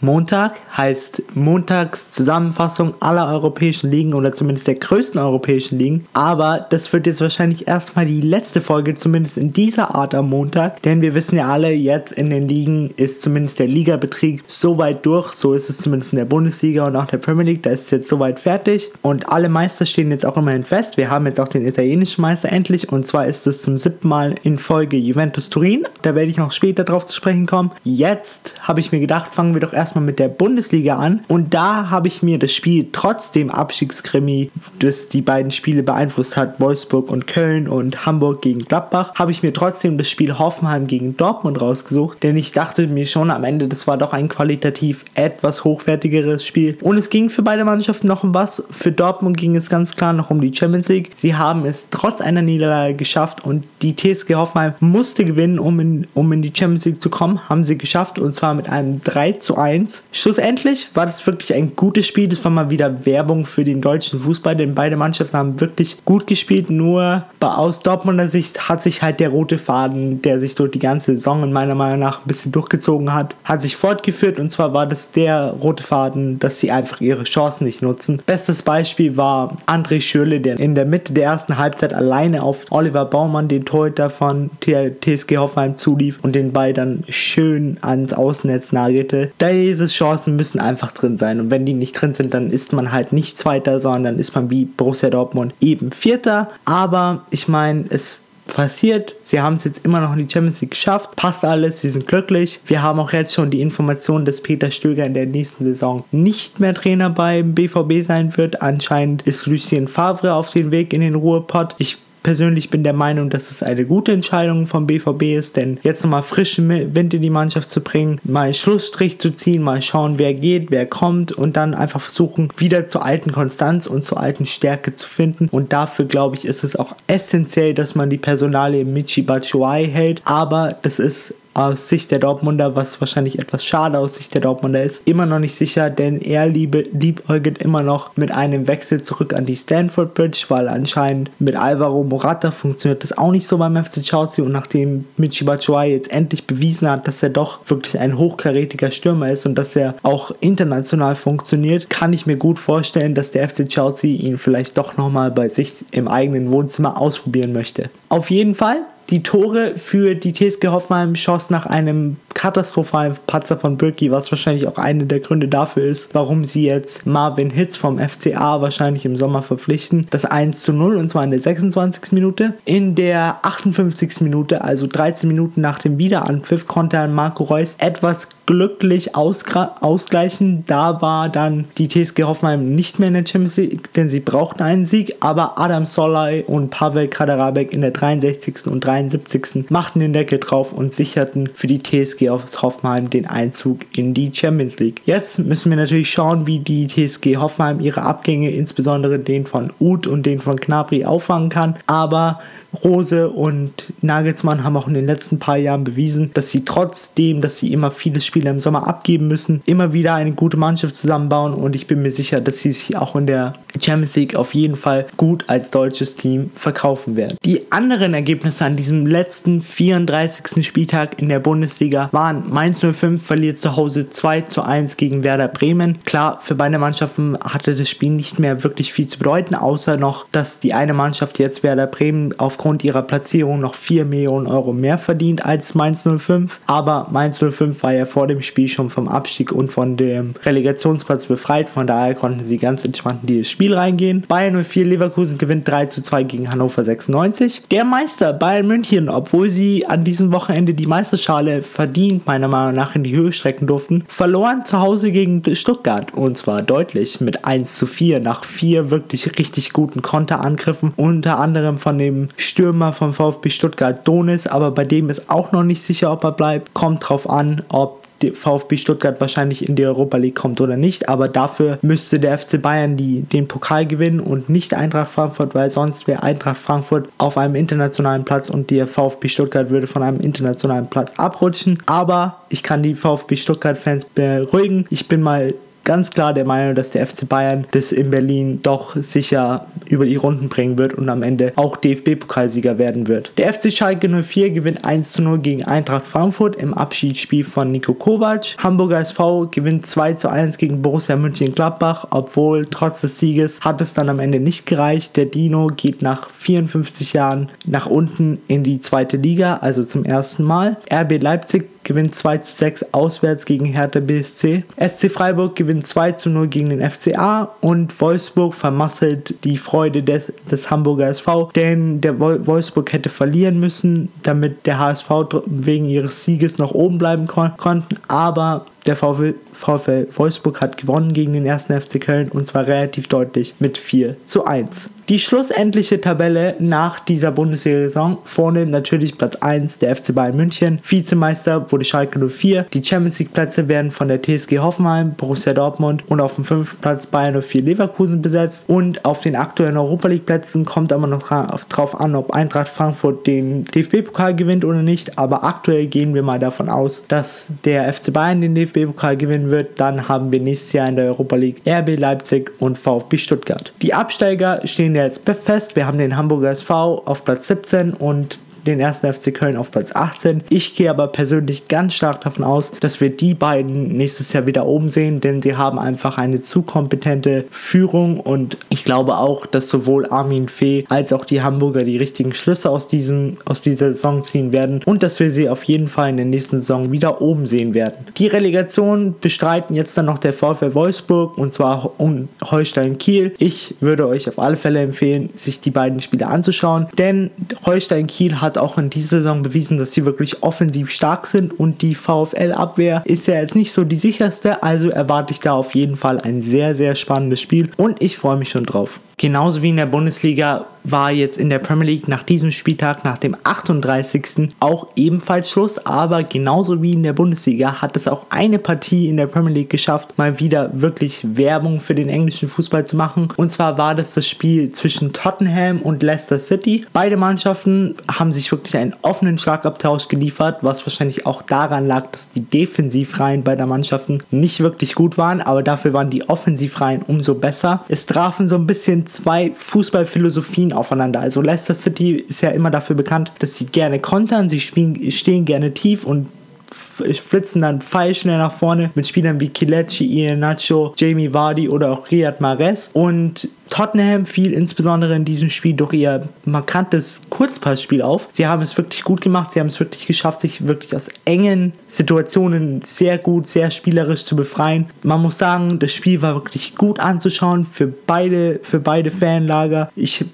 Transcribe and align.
Montag 0.00 0.60
heißt 0.76 1.22
Montags 1.34 2.12
Zusammenfassung 2.12 2.94
aller 3.00 3.28
europäischen 3.32 3.90
Ligen 3.90 4.14
oder 4.14 4.32
zumindest 4.32 4.68
der 4.68 4.76
größten 4.76 5.20
europäischen 5.20 5.78
Ligen. 5.78 6.06
Aber 6.12 6.66
das 6.70 6.92
wird 6.92 7.06
jetzt 7.06 7.20
wahrscheinlich 7.20 7.66
erstmal 7.66 8.06
die 8.06 8.20
letzte 8.20 8.60
Folge, 8.60 8.94
zumindest 8.94 9.36
in 9.36 9.52
dieser 9.52 9.96
Art 9.96 10.14
am 10.14 10.28
Montag. 10.28 10.82
Denn 10.82 11.00
wir 11.00 11.14
wissen 11.14 11.36
ja 11.36 11.48
alle, 11.48 11.72
jetzt 11.72 12.12
in 12.12 12.30
den 12.30 12.46
Ligen 12.46 12.92
ist 12.96 13.22
zumindest 13.22 13.58
der 13.58 13.66
Ligabetrieb 13.66 14.44
so 14.46 14.78
weit 14.78 15.04
durch. 15.04 15.32
So 15.32 15.52
ist 15.52 15.68
es 15.68 15.78
zumindest 15.78 16.12
in 16.12 16.18
der 16.18 16.26
Bundesliga 16.26 16.86
und 16.86 16.94
auch 16.94 17.06
der 17.06 17.18
Premier 17.18 17.44
League. 17.44 17.64
Da 17.64 17.70
ist 17.70 17.84
es 17.84 17.90
jetzt 17.90 18.08
soweit 18.08 18.38
fertig. 18.38 18.92
Und 19.02 19.28
alle 19.28 19.48
Meister 19.48 19.84
stehen 19.84 20.10
jetzt 20.12 20.24
auch 20.24 20.36
immerhin 20.36 20.64
fest. 20.64 20.96
Wir 20.96 21.10
haben 21.10 21.26
jetzt 21.26 21.40
auch 21.40 21.48
den 21.48 21.66
italienischen 21.66 22.22
Meister 22.22 22.50
endlich. 22.52 22.92
Und 22.92 23.04
zwar 23.04 23.26
ist 23.26 23.46
es 23.48 23.62
zum 23.62 23.78
siebten 23.78 24.08
Mal 24.08 24.36
in 24.44 24.58
Folge 24.58 24.96
Juventus 24.96 25.50
Turin. 25.50 25.84
Da 26.02 26.14
werde 26.14 26.30
ich 26.30 26.38
noch 26.38 26.52
später 26.52 26.84
drauf 26.84 27.04
zu 27.04 27.16
sprechen 27.16 27.46
kommen. 27.46 27.72
Jetzt 27.82 28.54
habe 28.60 28.78
ich 28.78 28.92
mir 28.92 29.00
gedacht, 29.00 29.34
fangen 29.34 29.54
wir 29.54 29.60
doch 29.60 29.72
erst 29.72 29.87
erstmal 29.88 30.04
mit 30.04 30.18
der 30.18 30.28
Bundesliga 30.28 30.98
an 30.98 31.22
und 31.28 31.54
da 31.54 31.88
habe 31.88 32.08
ich 32.08 32.22
mir 32.22 32.38
das 32.38 32.52
Spiel 32.52 32.88
trotz 32.92 33.32
dem 33.32 33.48
Abstiegskrimi, 33.48 34.50
das 34.80 35.08
die 35.08 35.22
beiden 35.22 35.50
Spiele 35.50 35.82
beeinflusst 35.82 36.36
hat, 36.36 36.60
Wolfsburg 36.60 37.10
und 37.10 37.26
Köln 37.26 37.66
und 37.66 38.04
Hamburg 38.04 38.42
gegen 38.42 38.60
Gladbach, 38.60 39.14
habe 39.14 39.30
ich 39.30 39.42
mir 39.42 39.54
trotzdem 39.54 39.96
das 39.96 40.10
Spiel 40.10 40.38
Hoffenheim 40.38 40.86
gegen 40.86 41.16
Dortmund 41.16 41.58
rausgesucht, 41.58 42.22
denn 42.22 42.36
ich 42.36 42.52
dachte 42.52 42.86
mir 42.86 43.06
schon 43.06 43.30
am 43.30 43.44
Ende, 43.44 43.66
das 43.66 43.86
war 43.86 43.96
doch 43.96 44.12
ein 44.12 44.28
qualitativ 44.28 45.06
etwas 45.14 45.64
hochwertigeres 45.64 46.44
Spiel 46.44 46.76
und 46.82 46.98
es 46.98 47.08
ging 47.08 47.30
für 47.30 47.42
beide 47.42 47.64
Mannschaften 47.64 48.08
noch 48.08 48.24
um 48.24 48.34
was. 48.34 48.62
Für 48.70 48.92
Dortmund 48.92 49.38
ging 49.38 49.56
es 49.56 49.70
ganz 49.70 49.96
klar 49.96 50.12
noch 50.12 50.30
um 50.30 50.42
die 50.42 50.54
Champions 50.54 50.88
League. 50.88 51.12
Sie 51.16 51.34
haben 51.34 51.64
es 51.64 51.88
trotz 51.90 52.20
einer 52.20 52.42
Niederlage 52.42 52.94
geschafft 52.94 53.42
und 53.42 53.64
die 53.80 53.96
TSG 53.96 54.34
Hoffenheim 54.34 54.74
musste 54.80 55.24
gewinnen, 55.24 55.58
um 55.58 55.80
in, 55.80 56.06
um 56.12 56.30
in 56.32 56.42
die 56.42 56.52
Champions 56.54 56.84
League 56.84 57.00
zu 57.00 57.08
kommen. 57.08 57.48
Haben 57.48 57.64
sie 57.64 57.78
geschafft 57.78 58.18
und 58.18 58.34
zwar 58.34 58.52
mit 58.52 58.68
einem 58.68 59.00
3 59.02 59.32
zu 59.32 59.56
1 59.56 59.77
1. 59.78 60.04
Schlussendlich 60.12 60.90
war 60.94 61.06
das 61.06 61.26
wirklich 61.26 61.54
ein 61.54 61.74
gutes 61.76 62.06
Spiel. 62.06 62.28
Das 62.28 62.44
war 62.44 62.50
mal 62.50 62.70
wieder 62.70 63.04
Werbung 63.06 63.46
für 63.46 63.64
den 63.64 63.80
deutschen 63.80 64.20
Fußball, 64.20 64.56
denn 64.56 64.74
beide 64.74 64.96
Mannschaften 64.96 65.36
haben 65.36 65.60
wirklich 65.60 65.98
gut 66.04 66.26
gespielt. 66.26 66.70
Nur 66.70 67.24
aus 67.40 67.80
Dortmunder 67.80 68.28
Sicht 68.28 68.68
hat 68.68 68.82
sich 68.82 69.02
halt 69.02 69.20
der 69.20 69.30
rote 69.30 69.58
Faden, 69.58 70.22
der 70.22 70.40
sich 70.40 70.54
durch 70.54 70.70
die 70.70 70.78
ganze 70.78 71.14
Saison 71.14 71.42
in 71.42 71.52
meiner 71.52 71.74
Meinung 71.74 72.00
nach 72.00 72.20
ein 72.20 72.26
bisschen 72.26 72.52
durchgezogen 72.52 73.14
hat, 73.14 73.36
hat 73.44 73.62
sich 73.62 73.76
fortgeführt. 73.76 74.38
Und 74.38 74.50
zwar 74.50 74.74
war 74.74 74.86
das 74.86 75.10
der 75.10 75.54
rote 75.60 75.82
Faden, 75.82 76.38
dass 76.38 76.60
sie 76.60 76.70
einfach 76.70 77.00
ihre 77.00 77.24
Chancen 77.24 77.64
nicht 77.64 77.82
nutzen. 77.82 78.22
Bestes 78.26 78.62
Beispiel 78.62 79.16
war 79.16 79.56
André 79.66 80.00
Schürle, 80.00 80.40
der 80.40 80.58
in 80.58 80.74
der 80.74 80.86
Mitte 80.86 81.12
der 81.12 81.24
ersten 81.24 81.58
Halbzeit 81.58 81.94
alleine 81.94 82.42
auf 82.42 82.66
Oliver 82.70 83.04
Baumann, 83.04 83.48
den 83.48 83.64
Torhüter 83.64 84.10
von 84.10 84.50
TSG 84.60 85.36
Hoffenheim, 85.36 85.76
zulief 85.76 86.18
und 86.22 86.34
den 86.34 86.52
Ball 86.52 86.72
dann 86.72 87.04
schön 87.08 87.78
ans 87.80 88.12
Außennetz 88.12 88.72
nagelte. 88.72 89.30
Diese 89.40 89.67
Chancen 89.74 90.36
müssen 90.36 90.60
einfach 90.60 90.92
drin 90.92 91.18
sein. 91.18 91.40
Und 91.40 91.50
wenn 91.50 91.66
die 91.66 91.74
nicht 91.74 91.92
drin 91.92 92.14
sind, 92.14 92.34
dann 92.34 92.50
ist 92.50 92.72
man 92.72 92.92
halt 92.92 93.12
nicht 93.12 93.36
Zweiter, 93.36 93.80
sondern 93.80 94.18
ist 94.18 94.34
man 94.34 94.50
wie 94.50 94.64
Borussia 94.64 95.10
Dortmund 95.10 95.54
eben 95.60 95.92
Vierter. 95.92 96.48
Aber 96.64 97.22
ich 97.30 97.48
meine, 97.48 97.84
es 97.90 98.18
passiert. 98.48 99.14
Sie 99.22 99.40
haben 99.40 99.54
es 99.54 99.64
jetzt 99.64 99.84
immer 99.84 100.00
noch 100.00 100.12
in 100.12 100.26
die 100.26 100.32
Champions 100.32 100.60
League 100.60 100.72
geschafft. 100.72 101.14
Passt 101.14 101.44
alles, 101.44 101.82
sie 101.82 101.90
sind 101.90 102.08
glücklich. 102.08 102.60
Wir 102.66 102.82
haben 102.82 102.98
auch 102.98 103.12
jetzt 103.12 103.34
schon 103.34 103.50
die 103.50 103.60
Information, 103.60 104.24
dass 104.24 104.40
Peter 104.40 104.70
Stöger 104.70 105.06
in 105.06 105.14
der 105.14 105.26
nächsten 105.26 105.62
Saison 105.62 106.04
nicht 106.10 106.58
mehr 106.58 106.74
Trainer 106.74 107.10
beim 107.10 107.54
BVB 107.54 108.06
sein 108.06 108.36
wird. 108.36 108.60
Anscheinend 108.62 109.22
ist 109.22 109.46
Lucien 109.46 109.86
Favre 109.86 110.32
auf 110.32 110.50
dem 110.50 110.70
Weg 110.70 110.92
in 110.92 111.02
den 111.02 111.14
Ruhepott. 111.14 111.76
Ich 111.78 111.98
persönlich 112.22 112.70
bin 112.70 112.84
der 112.84 112.92
Meinung, 112.92 113.30
dass 113.30 113.50
es 113.50 113.62
eine 113.62 113.84
gute 113.84 114.12
Entscheidung 114.12 114.66
vom 114.66 114.86
BVB 114.86 115.22
ist, 115.36 115.56
denn 115.56 115.78
jetzt 115.82 116.02
nochmal 116.02 116.22
frischen 116.22 116.94
Wind 116.94 117.14
in 117.14 117.22
die 117.22 117.30
Mannschaft 117.30 117.68
zu 117.68 117.80
bringen, 117.80 118.20
mal 118.24 118.42
einen 118.42 118.54
Schlussstrich 118.54 119.18
zu 119.18 119.30
ziehen, 119.30 119.62
mal 119.62 119.82
schauen, 119.82 120.18
wer 120.18 120.34
geht, 120.34 120.70
wer 120.70 120.86
kommt 120.86 121.32
und 121.32 121.56
dann 121.56 121.74
einfach 121.74 122.00
versuchen, 122.00 122.48
wieder 122.56 122.88
zur 122.88 123.04
alten 123.04 123.32
Konstanz 123.32 123.86
und 123.86 124.04
zur 124.04 124.20
alten 124.20 124.46
Stärke 124.46 124.94
zu 124.94 125.06
finden. 125.06 125.48
Und 125.50 125.72
dafür, 125.72 126.04
glaube 126.04 126.36
ich, 126.36 126.44
ist 126.44 126.64
es 126.64 126.76
auch 126.76 126.94
essentiell, 127.06 127.74
dass 127.74 127.94
man 127.94 128.10
die 128.10 128.18
Personalie 128.18 128.84
Michi 128.84 129.22
Batshuayi 129.22 129.88
hält, 129.88 130.22
aber 130.24 130.76
das 130.82 130.98
ist 130.98 131.34
aus 131.58 131.88
Sicht 131.88 132.12
der 132.12 132.20
Dortmunder, 132.20 132.76
was 132.76 133.00
wahrscheinlich 133.00 133.40
etwas 133.40 133.64
schade 133.64 133.98
aus 133.98 134.14
Sicht 134.14 134.32
der 134.32 134.40
Dortmunder 134.40 134.80
ist, 134.84 135.02
immer 135.06 135.26
noch 135.26 135.40
nicht 135.40 135.56
sicher, 135.56 135.90
denn 135.90 136.20
er 136.20 136.46
liebe, 136.46 136.84
liebäugelt 136.92 137.58
immer 137.58 137.82
noch 137.82 138.16
mit 138.16 138.30
einem 138.30 138.68
Wechsel 138.68 139.02
zurück 139.02 139.34
an 139.34 139.44
die 139.44 139.56
Stanford 139.56 140.14
Bridge, 140.14 140.44
weil 140.50 140.68
anscheinend 140.68 141.32
mit 141.40 141.56
Alvaro 141.56 142.04
Morata 142.04 142.52
funktioniert 142.52 143.02
das 143.02 143.18
auch 143.18 143.32
nicht 143.32 143.48
so 143.48 143.58
beim 143.58 143.74
FC 143.74 144.02
Chelsea 144.02 144.44
und 144.44 144.52
nachdem 144.52 145.06
Michi 145.16 145.42
Batshuayi 145.42 145.94
jetzt 145.94 146.12
endlich 146.12 146.46
bewiesen 146.46 146.88
hat, 146.88 147.08
dass 147.08 147.24
er 147.24 147.30
doch 147.30 147.58
wirklich 147.66 147.98
ein 147.98 148.16
hochkarätiger 148.16 148.92
Stürmer 148.92 149.32
ist 149.32 149.44
und 149.44 149.56
dass 149.56 149.74
er 149.74 149.96
auch 150.04 150.30
international 150.38 151.16
funktioniert, 151.16 151.90
kann 151.90 152.12
ich 152.12 152.24
mir 152.24 152.36
gut 152.36 152.60
vorstellen, 152.60 153.16
dass 153.16 153.32
der 153.32 153.48
FC 153.48 153.68
Chelsea 153.68 154.16
ihn 154.16 154.38
vielleicht 154.38 154.78
doch 154.78 154.96
nochmal 154.96 155.32
bei 155.32 155.48
sich 155.48 155.84
im 155.90 156.06
eigenen 156.06 156.52
Wohnzimmer 156.52 157.00
ausprobieren 157.00 157.52
möchte. 157.52 157.90
Auf 158.10 158.30
jeden 158.30 158.54
Fall 158.54 158.84
die 159.10 159.22
Tore 159.22 159.74
für 159.76 160.14
die 160.14 160.32
TSG 160.32 160.68
Hoffenheim 160.68 161.14
schoss 161.14 161.50
nach 161.50 161.66
einem 161.66 162.16
katastrophalen 162.34 163.14
Patzer 163.26 163.58
von 163.58 163.76
Birki, 163.76 164.12
was 164.12 164.30
wahrscheinlich 164.30 164.68
auch 164.68 164.78
einer 164.78 165.06
der 165.06 165.18
Gründe 165.18 165.48
dafür 165.48 165.82
ist, 165.82 166.14
warum 166.14 166.44
sie 166.44 166.66
jetzt 166.66 167.04
Marvin 167.04 167.50
Hitz 167.50 167.74
vom 167.74 167.98
FCA 167.98 168.60
wahrscheinlich 168.60 169.04
im 169.04 169.16
Sommer 169.16 169.42
verpflichten. 169.42 170.06
Das 170.10 170.24
1 170.24 170.62
zu 170.62 170.72
0 170.72 170.98
und 170.98 171.08
zwar 171.08 171.24
in 171.24 171.32
der 171.32 171.40
26. 171.40 172.12
Minute. 172.12 172.54
In 172.64 172.94
der 172.94 173.38
58. 173.42 174.20
Minute, 174.20 174.62
also 174.62 174.86
13 174.86 175.26
Minuten 175.26 175.60
nach 175.60 175.78
dem 175.78 175.98
Wiederanpfiff, 175.98 176.68
konnte 176.68 177.08
Marco 177.08 177.42
Reus 177.44 177.74
etwas 177.78 178.28
glücklich 178.46 179.14
ausgleichen. 179.14 180.64
Da 180.66 181.02
war 181.02 181.28
dann 181.28 181.64
die 181.76 181.88
TSG 181.88 182.22
Hoffenheim 182.22 182.64
nicht 182.66 182.98
mehr 182.98 183.08
in 183.08 183.14
der 183.14 183.26
Champions 183.26 183.56
League, 183.56 183.92
denn 183.94 184.08
sie 184.08 184.20
brauchten 184.20 184.62
einen 184.62 184.86
Sieg, 184.86 185.16
aber 185.20 185.58
Adam 185.58 185.84
Solay 185.86 186.44
und 186.46 186.70
Pavel 186.70 187.08
Kaderabek 187.08 187.72
in 187.72 187.80
der 187.80 187.90
63. 187.90 188.66
und 188.68 188.80
63. 188.84 188.97
73. 188.98 189.70
machten 189.70 190.00
den 190.00 190.12
Deckel 190.12 190.38
drauf 190.38 190.72
und 190.72 190.92
sicherten 190.92 191.48
für 191.54 191.66
die 191.66 191.82
TSG 191.82 192.30
aus 192.30 192.62
Hoffenheim 192.62 193.10
den 193.10 193.26
Einzug 193.26 193.80
in 193.96 194.14
die 194.14 194.30
Champions 194.32 194.78
League. 194.78 195.02
Jetzt 195.04 195.38
müssen 195.38 195.70
wir 195.70 195.76
natürlich 195.76 196.10
schauen, 196.10 196.46
wie 196.46 196.58
die 196.58 196.86
TSG 196.86 197.36
Hoffenheim 197.36 197.80
ihre 197.80 198.02
Abgänge, 198.02 198.50
insbesondere 198.50 199.18
den 199.18 199.46
von 199.46 199.72
Uth 199.78 200.06
und 200.06 200.26
den 200.26 200.40
von 200.40 200.58
Knapri, 200.58 201.04
auffangen 201.04 201.48
kann. 201.48 201.76
Aber 201.86 202.40
Rose 202.84 203.30
und 203.30 203.92
Nagelsmann 204.02 204.62
haben 204.62 204.76
auch 204.76 204.88
in 204.88 204.94
den 204.94 205.06
letzten 205.06 205.38
paar 205.38 205.56
Jahren 205.56 205.84
bewiesen, 205.84 206.30
dass 206.34 206.50
sie 206.50 206.64
trotzdem, 206.64 207.40
dass 207.40 207.58
sie 207.58 207.72
immer 207.72 207.90
viele 207.90 208.20
Spiele 208.20 208.50
im 208.50 208.60
Sommer 208.60 208.86
abgeben 208.86 209.28
müssen, 209.28 209.62
immer 209.66 209.92
wieder 209.92 210.14
eine 210.14 210.32
gute 210.32 210.56
Mannschaft 210.56 210.94
zusammenbauen 210.94 211.54
und 211.54 211.74
ich 211.74 211.86
bin 211.86 212.02
mir 212.02 212.10
sicher, 212.10 212.40
dass 212.40 212.60
sie 212.60 212.72
sich 212.72 212.96
auch 212.96 213.16
in 213.16 213.26
der 213.26 213.54
Champions 213.80 214.16
League 214.16 214.36
auf 214.36 214.54
jeden 214.54 214.76
Fall 214.76 215.06
gut 215.16 215.44
als 215.46 215.70
deutsches 215.70 216.16
Team 216.16 216.50
verkaufen 216.54 217.16
werden. 217.16 217.38
Die 217.44 217.70
anderen 217.72 218.14
Ergebnisse 218.14 218.64
an 218.64 218.76
diesem 218.76 219.06
letzten 219.06 219.62
34. 219.62 220.66
Spieltag 220.66 221.20
in 221.20 221.28
der 221.28 221.40
Bundesliga 221.40 222.08
waren 222.12 222.50
Mainz 222.50 222.80
05 222.80 223.24
verliert 223.24 223.58
zu 223.58 223.76
Hause 223.76 224.10
2 224.10 224.42
zu 224.42 224.62
1 224.62 224.96
gegen 224.96 225.22
Werder 225.22 225.48
Bremen. 225.48 225.98
Klar, 226.04 226.40
für 226.42 226.54
beide 226.54 226.78
Mannschaften 226.78 227.38
hatte 227.40 227.74
das 227.74 227.88
Spiel 227.88 228.10
nicht 228.10 228.38
mehr 228.38 228.62
wirklich 228.62 228.92
viel 228.92 229.06
zu 229.06 229.18
bedeuten, 229.18 229.54
außer 229.54 229.96
noch, 229.96 230.26
dass 230.32 230.58
die 230.58 230.74
eine 230.74 230.94
Mannschaft 230.94 231.38
jetzt 231.38 231.62
Werder 231.62 231.86
Bremen 231.86 232.38
auf 232.38 232.57
aufgrund 232.58 232.82
ihrer 232.82 233.02
Platzierung 233.02 233.60
noch 233.60 233.76
4 233.76 234.04
Millionen 234.04 234.48
Euro 234.48 234.72
mehr 234.72 234.98
verdient 234.98 235.46
als 235.46 235.76
Mainz 235.76 236.02
05. 236.02 236.58
Aber 236.66 237.06
Mainz 237.12 237.38
05 237.38 237.84
war 237.84 237.92
ja 237.92 238.04
vor 238.04 238.26
dem 238.26 238.42
Spiel 238.42 238.66
schon 238.66 238.90
vom 238.90 239.06
Abstieg 239.06 239.52
und 239.52 239.70
von 239.70 239.96
dem 239.96 240.34
Relegationsplatz 240.44 241.26
befreit. 241.26 241.68
Von 241.68 241.86
daher 241.86 242.16
konnten 242.16 242.44
sie 242.44 242.58
ganz 242.58 242.84
entspannt 242.84 243.20
in 243.20 243.26
dieses 243.28 243.48
Spiel 243.48 243.74
reingehen. 243.74 244.24
Bayern 244.26 244.64
04 244.64 244.86
Leverkusen 244.86 245.38
gewinnt 245.38 245.68
3 245.68 245.86
zu 245.86 246.02
2 246.02 246.24
gegen 246.24 246.50
Hannover 246.50 246.84
96. 246.84 247.62
Der 247.70 247.84
Meister 247.84 248.32
Bayern 248.32 248.66
München, 248.66 249.08
obwohl 249.08 249.50
sie 249.50 249.86
an 249.86 250.02
diesem 250.02 250.32
Wochenende 250.32 250.74
die 250.74 250.88
Meisterschale 250.88 251.62
verdient, 251.62 252.26
meiner 252.26 252.48
Meinung 252.48 252.74
nach 252.74 252.96
in 252.96 253.04
die 253.04 253.14
Höhe 253.14 253.32
strecken 253.32 253.68
durften, 253.68 254.02
verloren 254.08 254.64
zu 254.64 254.80
Hause 254.80 255.12
gegen 255.12 255.44
Stuttgart. 255.54 256.12
Und 256.12 256.36
zwar 256.36 256.62
deutlich 256.62 257.20
mit 257.20 257.44
1 257.44 257.78
zu 257.78 257.86
4 257.86 258.18
nach 258.18 258.42
vier 258.42 258.90
wirklich 258.90 259.38
richtig 259.38 259.72
guten 259.72 260.02
Konterangriffen. 260.02 260.92
Unter 260.96 261.38
anderem 261.38 261.78
von 261.78 261.96
dem 261.98 262.26
Stürmer 262.48 262.92
vom 262.92 263.12
VfB 263.12 263.50
Stuttgart 263.50 264.06
Donis, 264.06 264.46
aber 264.46 264.70
bei 264.70 264.84
dem 264.84 265.10
ist 265.10 265.30
auch 265.30 265.52
noch 265.52 265.62
nicht 265.62 265.82
sicher, 265.82 266.12
ob 266.12 266.24
er 266.24 266.32
bleibt. 266.32 266.74
Kommt 266.74 267.08
drauf 267.08 267.28
an, 267.28 267.62
ob 267.68 268.08
der 268.22 268.32
VfB 268.32 268.76
Stuttgart 268.76 269.20
wahrscheinlich 269.20 269.68
in 269.68 269.76
die 269.76 269.86
Europa 269.86 270.16
League 270.16 270.34
kommt 270.34 270.60
oder 270.60 270.76
nicht, 270.76 271.08
aber 271.08 271.28
dafür 271.28 271.78
müsste 271.82 272.18
der 272.18 272.36
FC 272.36 272.60
Bayern 272.60 272.96
die, 272.96 273.22
den 273.22 273.46
Pokal 273.46 273.86
gewinnen 273.86 274.20
und 274.20 274.48
nicht 274.48 274.74
Eintracht 274.74 275.10
Frankfurt, 275.10 275.54
weil 275.54 275.70
sonst 275.70 276.06
wäre 276.06 276.22
Eintracht 276.22 276.58
Frankfurt 276.58 277.08
auf 277.18 277.38
einem 277.38 277.54
internationalen 277.54 278.24
Platz 278.24 278.50
und 278.50 278.70
der 278.70 278.86
VfB 278.86 279.28
Stuttgart 279.28 279.70
würde 279.70 279.86
von 279.86 280.02
einem 280.02 280.20
internationalen 280.20 280.88
Platz 280.88 281.12
abrutschen. 281.16 281.78
Aber 281.86 282.40
ich 282.48 282.62
kann 282.62 282.82
die 282.82 282.94
VfB 282.94 283.36
Stuttgart 283.36 283.78
Fans 283.78 284.04
beruhigen. 284.04 284.86
Ich 284.90 285.06
bin 285.06 285.22
mal 285.22 285.54
ganz 285.88 286.10
klar 286.10 286.34
der 286.34 286.44
Meinung, 286.44 286.74
dass 286.74 286.90
der 286.90 287.06
FC 287.06 287.26
Bayern 287.26 287.66
das 287.70 287.92
in 287.92 288.10
Berlin 288.10 288.60
doch 288.62 288.94
sicher 288.94 289.68
über 289.86 290.04
die 290.04 290.16
Runden 290.16 290.50
bringen 290.50 290.76
wird 290.76 290.92
und 290.92 291.08
am 291.08 291.22
Ende 291.22 291.54
auch 291.56 291.78
DFB-Pokalsieger 291.78 292.76
werden 292.76 293.08
wird. 293.08 293.32
Der 293.38 293.54
FC 293.54 293.72
Schalke 293.72 294.06
04 294.06 294.50
gewinnt 294.50 294.84
1 294.84 295.12
zu 295.12 295.22
0 295.22 295.38
gegen 295.38 295.64
Eintracht 295.64 296.06
Frankfurt 296.06 296.56
im 296.56 296.74
Abschiedsspiel 296.74 297.42
von 297.42 297.72
Nico 297.72 297.94
Kovac. 297.94 298.58
Hamburger 298.58 299.00
SV 299.00 299.48
gewinnt 299.50 299.86
2 299.86 300.12
zu 300.12 300.28
1 300.28 300.58
gegen 300.58 300.82
Borussia 300.82 301.16
Mönchengladbach, 301.16 302.08
obwohl 302.10 302.66
trotz 302.66 303.00
des 303.00 303.18
Sieges 303.18 303.58
hat 303.62 303.80
es 303.80 303.94
dann 303.94 304.10
am 304.10 304.18
Ende 304.18 304.40
nicht 304.40 304.66
gereicht. 304.66 305.16
Der 305.16 305.24
Dino 305.24 305.68
geht 305.74 306.02
nach 306.02 306.28
54 306.28 307.14
Jahren 307.14 307.48
nach 307.64 307.86
unten 307.86 308.42
in 308.46 308.62
die 308.62 308.78
zweite 308.80 309.16
Liga, 309.16 309.60
also 309.62 309.82
zum 309.84 310.04
ersten 310.04 310.42
Mal. 310.42 310.76
RB 310.92 311.22
Leipzig 311.22 311.77
gewinnt 311.88 312.14
2 312.14 312.38
zu 312.38 312.52
6 312.52 312.92
auswärts 312.92 313.46
gegen 313.46 313.64
Hertha 313.64 314.00
BSC. 314.00 314.62
SC 314.78 315.10
Freiburg 315.10 315.56
gewinnt 315.56 315.86
2 315.86 316.12
zu 316.12 316.28
0 316.28 316.46
gegen 316.48 316.68
den 316.68 316.88
FCA 316.88 317.54
und 317.62 317.98
Wolfsburg 317.98 318.54
vermasselt 318.54 319.42
die 319.44 319.56
Freude 319.56 320.02
des, 320.02 320.30
des 320.50 320.70
Hamburger 320.70 321.08
SV, 321.08 321.48
denn 321.56 322.02
der 322.02 322.20
Wolfsburg 322.20 322.92
hätte 322.92 323.08
verlieren 323.08 323.58
müssen, 323.58 324.10
damit 324.22 324.66
der 324.66 324.78
HSV 324.78 325.08
wegen 325.46 325.86
ihres 325.86 326.26
Sieges 326.26 326.58
noch 326.58 326.72
oben 326.72 326.98
bleiben 326.98 327.26
kon 327.26 327.52
konnten, 327.56 327.96
aber 328.06 328.66
der 328.88 328.96
VfL, 328.96 329.34
VfL 329.52 330.08
Wolfsburg 330.16 330.60
hat 330.60 330.76
gewonnen 330.76 331.12
gegen 331.12 331.34
den 331.34 331.48
1. 331.48 331.66
FC 331.66 332.00
Köln 332.00 332.30
und 332.30 332.46
zwar 332.46 332.66
relativ 332.66 333.06
deutlich 333.06 333.54
mit 333.60 333.78
4 333.78 334.16
zu 334.26 334.46
1. 334.46 334.90
Die 335.08 335.18
schlussendliche 335.18 336.02
Tabelle 336.02 336.54
nach 336.58 337.00
dieser 337.00 337.30
Bundesliga-Saison. 337.30 338.18
Vorne 338.24 338.66
natürlich 338.66 339.16
Platz 339.16 339.36
1 339.36 339.78
der 339.78 339.96
FC 339.96 340.14
Bayern 340.14 340.36
München. 340.36 340.80
Vizemeister 340.86 341.72
wurde 341.72 341.86
Schalke 341.86 342.18
04. 342.28 342.64
Die 342.64 342.84
Champions 342.84 343.18
League 343.18 343.32
Plätze 343.32 343.68
werden 343.68 343.90
von 343.90 344.08
der 344.08 344.20
TSG 344.20 344.58
Hoffenheim, 344.58 345.14
Borussia 345.14 345.54
Dortmund 345.54 346.04
und 346.08 346.20
auf 346.20 346.34
dem 346.34 346.44
fünften 346.44 346.76
Platz 346.82 347.06
Bayern 347.06 347.42
04 347.42 347.62
Leverkusen 347.62 348.20
besetzt. 348.20 348.64
Und 348.68 349.02
auf 349.06 349.22
den 349.22 349.34
aktuellen 349.34 349.78
Europa 349.78 350.08
League 350.08 350.26
Plätzen 350.26 350.66
kommt 350.66 350.92
aber 350.92 351.06
noch 351.06 351.22
drauf 351.70 351.98
an, 351.98 352.14
ob 352.14 352.32
Eintracht 352.32 352.68
Frankfurt 352.68 353.26
den 353.26 353.64
DFB-Pokal 353.64 354.36
gewinnt 354.36 354.66
oder 354.66 354.82
nicht. 354.82 355.18
Aber 355.18 355.42
aktuell 355.42 355.86
gehen 355.86 356.12
wir 356.12 356.22
mal 356.22 356.38
davon 356.38 356.68
aus, 356.68 357.02
dass 357.08 357.46
der 357.64 357.90
FC 357.90 358.12
Bayern 358.12 358.42
den 358.42 358.54
DFB-Pokal 358.86 359.16
gewinnen 359.16 359.50
wird. 359.50 359.80
Dann 359.80 360.08
haben 360.08 360.32
wir 360.32 360.40
nächstes 360.40 360.72
Jahr 360.72 360.88
in 360.88 360.96
der 360.96 361.06
Europa 361.06 361.36
League 361.36 361.62
RB 361.66 361.98
Leipzig 361.98 362.50
und 362.58 362.78
VfB 362.78 363.18
Stuttgart. 363.18 363.72
Die 363.82 363.94
Absteiger 363.94 364.60
stehen 364.64 364.94
jetzt 364.94 365.22
fest. 365.44 365.76
Wir 365.76 365.86
haben 365.86 365.98
den 365.98 366.16
Hamburger 366.16 366.50
SV 366.50 367.02
auf 367.04 367.24
Platz 367.24 367.48
17 367.48 367.94
und 367.94 368.38
den 368.68 368.80
ersten 368.80 369.12
FC 369.12 369.34
Köln 369.34 369.56
auf 369.56 369.70
Platz 369.70 369.94
18. 369.94 370.44
Ich 370.50 370.74
gehe 370.74 370.90
aber 370.90 371.08
persönlich 371.08 371.68
ganz 371.68 371.94
stark 371.94 372.20
davon 372.20 372.44
aus, 372.44 372.72
dass 372.80 373.00
wir 373.00 373.10
die 373.10 373.34
beiden 373.34 373.96
nächstes 373.96 374.32
Jahr 374.32 374.46
wieder 374.46 374.66
oben 374.66 374.90
sehen, 374.90 375.20
denn 375.20 375.42
sie 375.42 375.56
haben 375.56 375.78
einfach 375.78 376.18
eine 376.18 376.42
zu 376.42 376.62
kompetente 376.62 377.46
Führung 377.50 378.20
und 378.20 378.56
ich 378.68 378.84
glaube 378.84 379.16
auch, 379.16 379.46
dass 379.46 379.70
sowohl 379.70 380.06
Armin 380.10 380.48
Fee 380.48 380.84
als 380.88 381.12
auch 381.12 381.24
die 381.24 381.42
Hamburger 381.42 381.84
die 381.84 381.96
richtigen 381.96 382.32
Schlüsse 382.32 382.70
aus, 382.70 382.88
diesem, 382.88 383.38
aus 383.44 383.62
dieser 383.62 383.92
Saison 383.92 384.22
ziehen 384.22 384.52
werden 384.52 384.82
und 384.84 385.02
dass 385.02 385.18
wir 385.20 385.30
sie 385.30 385.48
auf 385.48 385.64
jeden 385.64 385.88
Fall 385.88 386.10
in 386.10 386.16
der 386.18 386.26
nächsten 386.26 386.60
Saison 386.60 386.92
wieder 386.92 387.22
oben 387.22 387.46
sehen 387.46 387.74
werden. 387.74 388.06
Die 388.18 388.26
Relegation 388.26 389.14
bestreiten 389.20 389.74
jetzt 389.74 389.96
dann 389.96 390.06
noch 390.06 390.18
der 390.18 390.32
VfL 390.32 390.74
Wolfsburg 390.74 391.38
und 391.38 391.52
zwar 391.52 391.92
um 391.98 392.28
Holstein 392.44 392.98
Kiel. 392.98 393.32
Ich 393.38 393.76
würde 393.80 394.06
euch 394.06 394.28
auf 394.28 394.38
alle 394.38 394.56
Fälle 394.56 394.80
empfehlen, 394.80 395.30
sich 395.34 395.60
die 395.60 395.70
beiden 395.70 396.00
Spiele 396.00 396.26
anzuschauen, 396.26 396.88
denn 396.98 397.30
Holstein 397.64 398.06
Kiel 398.06 398.40
hat 398.40 398.57
auch 398.58 398.78
in 398.78 398.90
dieser 398.90 399.18
Saison 399.18 399.42
bewiesen, 399.42 399.78
dass 399.78 399.92
sie 399.92 400.04
wirklich 400.04 400.42
offensiv 400.42 400.90
stark 400.90 401.26
sind 401.26 401.58
und 401.58 401.82
die 401.82 401.94
VfL-Abwehr 401.94 403.02
ist 403.04 403.26
ja 403.26 403.34
jetzt 403.34 403.54
nicht 403.54 403.72
so 403.72 403.84
die 403.84 403.96
sicherste, 403.96 404.62
also 404.62 404.90
erwarte 404.90 405.32
ich 405.32 405.40
da 405.40 405.52
auf 405.52 405.74
jeden 405.74 405.96
Fall 405.96 406.20
ein 406.20 406.42
sehr, 406.42 406.74
sehr 406.74 406.94
spannendes 406.94 407.40
Spiel 407.40 407.70
und 407.76 408.02
ich 408.02 408.18
freue 408.18 408.36
mich 408.36 408.50
schon 408.50 408.64
drauf. 408.64 409.00
Genauso 409.18 409.62
wie 409.62 409.70
in 409.70 409.76
der 409.76 409.86
Bundesliga 409.86 410.66
war 410.84 411.10
jetzt 411.10 411.38
in 411.38 411.50
der 411.50 411.58
Premier 411.58 411.86
League 411.86 412.08
nach 412.08 412.22
diesem 412.22 412.50
Spieltag, 412.50 413.04
nach 413.04 413.18
dem 413.18 413.36
38. 413.44 414.50
auch 414.60 414.86
ebenfalls 414.96 415.50
Schluss. 415.50 415.84
Aber 415.84 416.22
genauso 416.22 416.80
wie 416.82 416.92
in 416.92 417.02
der 417.02 417.12
Bundesliga 417.12 417.82
hat 417.82 417.96
es 417.96 418.08
auch 418.08 418.26
eine 418.30 418.58
Partie 418.58 419.08
in 419.08 419.16
der 419.16 419.26
Premier 419.26 419.52
League 419.52 419.70
geschafft, 419.70 420.16
mal 420.16 420.38
wieder 420.38 420.70
wirklich 420.72 421.26
Werbung 421.36 421.80
für 421.80 421.94
den 421.94 422.08
englischen 422.08 422.48
Fußball 422.48 422.86
zu 422.86 422.96
machen. 422.96 423.28
Und 423.36 423.50
zwar 423.50 423.76
war 423.76 423.94
das 423.94 424.14
das 424.14 424.26
Spiel 424.26 424.72
zwischen 424.72 425.12
Tottenham 425.12 425.82
und 425.82 426.02
Leicester 426.02 426.38
City. 426.38 426.86
Beide 426.92 427.16
Mannschaften 427.16 427.96
haben 428.10 428.32
sich 428.32 428.50
wirklich 428.52 428.76
einen 428.76 428.94
offenen 429.02 429.38
Schlagabtausch 429.38 430.08
geliefert, 430.08 430.58
was 430.62 430.86
wahrscheinlich 430.86 431.26
auch 431.26 431.42
daran 431.42 431.86
lag, 431.86 432.10
dass 432.12 432.30
die 432.30 432.42
Defensivreihen 432.42 433.42
beider 433.42 433.66
Mannschaften 433.66 434.22
nicht 434.30 434.60
wirklich 434.60 434.94
gut 434.94 435.18
waren, 435.18 435.40
aber 435.40 435.62
dafür 435.62 435.92
waren 435.92 436.10
die 436.10 436.28
Offensivreihen 436.28 437.02
umso 437.02 437.34
besser. 437.34 437.84
Es 437.88 438.06
trafen 438.06 438.48
so 438.48 438.56
ein 438.56 438.66
bisschen 438.66 439.06
zwei 439.08 439.52
Fußballphilosophien 439.56 440.72
aufeinander. 440.72 441.20
Also 441.20 441.40
Leicester 441.40 441.74
City 441.74 442.12
ist 442.12 442.40
ja 442.40 442.50
immer 442.50 442.70
dafür 442.70 442.96
bekannt, 442.96 443.32
dass 443.40 443.56
sie 443.56 443.66
gerne 443.66 443.98
kontern, 443.98 444.48
sie 444.48 444.60
spielen, 444.60 445.10
stehen 445.10 445.44
gerne 445.44 445.74
tief 445.74 446.04
und 446.04 446.28
flitzen 446.72 447.62
dann 447.62 447.80
feilschnell 447.80 448.38
nach 448.38 448.52
vorne 448.52 448.90
mit 448.94 449.06
Spielern 449.06 449.40
wie 449.40 449.48
Kilechi, 449.48 450.04
Ian 450.04 450.40
Nacho, 450.40 450.94
Jamie 450.96 451.32
Vardy 451.32 451.68
oder 451.68 451.92
auch 451.92 452.10
Riyad 452.10 452.40
Mahrez. 452.40 452.90
Und 452.92 453.48
Tottenham 453.70 454.26
fiel 454.26 454.52
insbesondere 454.52 455.14
in 455.14 455.24
diesem 455.24 455.50
Spiel 455.50 455.74
durch 455.74 455.92
ihr 455.92 456.28
markantes 456.44 457.20
Kurzpassspiel 457.28 458.02
auf. 458.02 458.28
Sie 458.32 458.46
haben 458.46 458.62
es 458.62 458.76
wirklich 458.76 459.04
gut 459.04 459.20
gemacht, 459.20 459.52
sie 459.52 459.60
haben 459.60 459.66
es 459.66 459.78
wirklich 459.78 460.06
geschafft, 460.06 460.40
sich 460.40 460.66
wirklich 460.66 460.94
aus 460.96 461.08
engen 461.24 461.72
Situationen 461.86 462.82
sehr 462.84 463.18
gut, 463.18 463.46
sehr 463.46 463.70
spielerisch 463.70 464.24
zu 464.24 464.36
befreien. 464.36 464.86
Man 465.02 465.20
muss 465.20 465.38
sagen, 465.38 465.78
das 465.78 465.92
Spiel 465.92 466.22
war 466.22 466.34
wirklich 466.34 466.74
gut 466.76 467.00
anzuschauen 467.00 467.64
für 467.64 467.86
beide, 467.86 468.60
für 468.62 468.80
beide 468.80 469.10
Fanlager. 469.10 469.90
Ich 469.96 470.24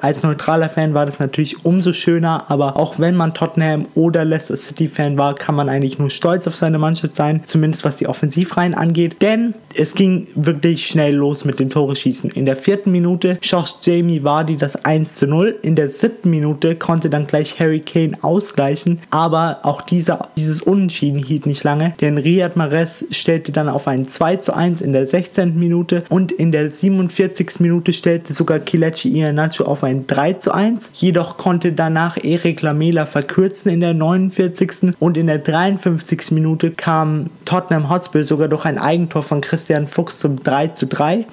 als 0.00 0.22
neutraler 0.22 0.68
Fan 0.68 0.94
war 0.94 1.06
das 1.06 1.18
natürlich 1.18 1.64
umso 1.64 1.92
schöner, 1.92 2.44
aber 2.48 2.76
auch 2.76 2.98
wenn 2.98 3.16
man 3.16 3.34
Tottenham 3.34 3.86
oder 3.94 4.24
Leicester 4.24 4.56
City 4.56 4.88
Fan 4.88 5.16
war, 5.16 5.34
kann 5.34 5.54
man 5.54 5.68
eigentlich 5.68 5.98
nur 5.98 6.10
stolz 6.10 6.46
auf 6.46 6.54
seine 6.54 6.78
Mannschaft 6.78 7.16
sein, 7.16 7.40
zumindest 7.46 7.84
was 7.84 7.96
die 7.96 8.06
Offensivreihen 8.06 8.74
angeht, 8.74 9.22
denn 9.22 9.54
es 9.76 9.94
ging 9.94 10.28
wirklich 10.34 10.86
schnell 10.86 11.14
los 11.14 11.44
mit 11.44 11.58
dem 11.58 11.70
Tore 11.70 11.96
schießen. 11.96 12.30
In 12.30 12.46
der 12.46 12.56
vierten 12.56 12.92
Minute 12.92 13.38
schoss 13.40 13.78
Jamie 13.82 14.22
Vardy 14.22 14.56
das 14.56 14.84
1 14.84 15.14
zu 15.14 15.26
0, 15.26 15.58
in 15.62 15.76
der 15.76 15.88
siebten 15.88 16.30
Minute 16.30 16.76
konnte 16.76 17.08
dann 17.10 17.26
gleich 17.26 17.58
Harry 17.58 17.80
Kane 17.80 18.16
ausgleichen, 18.22 19.00
aber 19.10 19.60
auch 19.62 19.82
dieser, 19.82 20.28
dieses 20.36 20.62
Unentschieden 20.62 21.18
hielt 21.18 21.46
nicht 21.46 21.64
lange, 21.64 21.94
denn 22.00 22.18
Riyad 22.18 22.56
Mahrez 22.56 23.04
stellte 23.10 23.50
dann 23.50 23.68
auf 23.68 23.88
ein 23.88 24.06
2 24.06 24.36
zu 24.36 24.54
1 24.54 24.82
in 24.82 24.92
der 24.92 25.06
16. 25.06 25.58
Minute 25.58 26.04
und 26.10 26.32
in 26.32 26.52
der 26.52 26.70
47. 26.70 27.60
Minute 27.60 27.92
stellte 27.92 28.32
sogar 28.32 28.58
Kilechi 28.58 29.08
Iheanacho 29.08 29.53
auf 29.60 29.84
ein 29.84 30.06
3 30.06 30.34
zu 30.34 30.52
1. 30.52 30.90
Jedoch 30.94 31.36
konnte 31.36 31.72
danach 31.72 32.16
Erik 32.22 32.62
Lamela 32.62 33.06
verkürzen 33.06 33.70
in 33.70 33.80
der 33.80 33.94
49. 33.94 34.94
und 34.98 35.16
in 35.16 35.26
der 35.26 35.38
53. 35.38 36.32
Minute 36.32 36.70
kam 36.70 37.30
Tottenham 37.44 37.90
Hotspur 37.90 38.24
sogar 38.24 38.48
durch 38.48 38.64
ein 38.64 38.78
Eigentor 38.78 39.22
von 39.22 39.40
Christian 39.40 39.86
Fuchs 39.86 40.18
zum 40.18 40.42
3 40.42 40.68
zu 40.68 40.86
3 40.86 41.26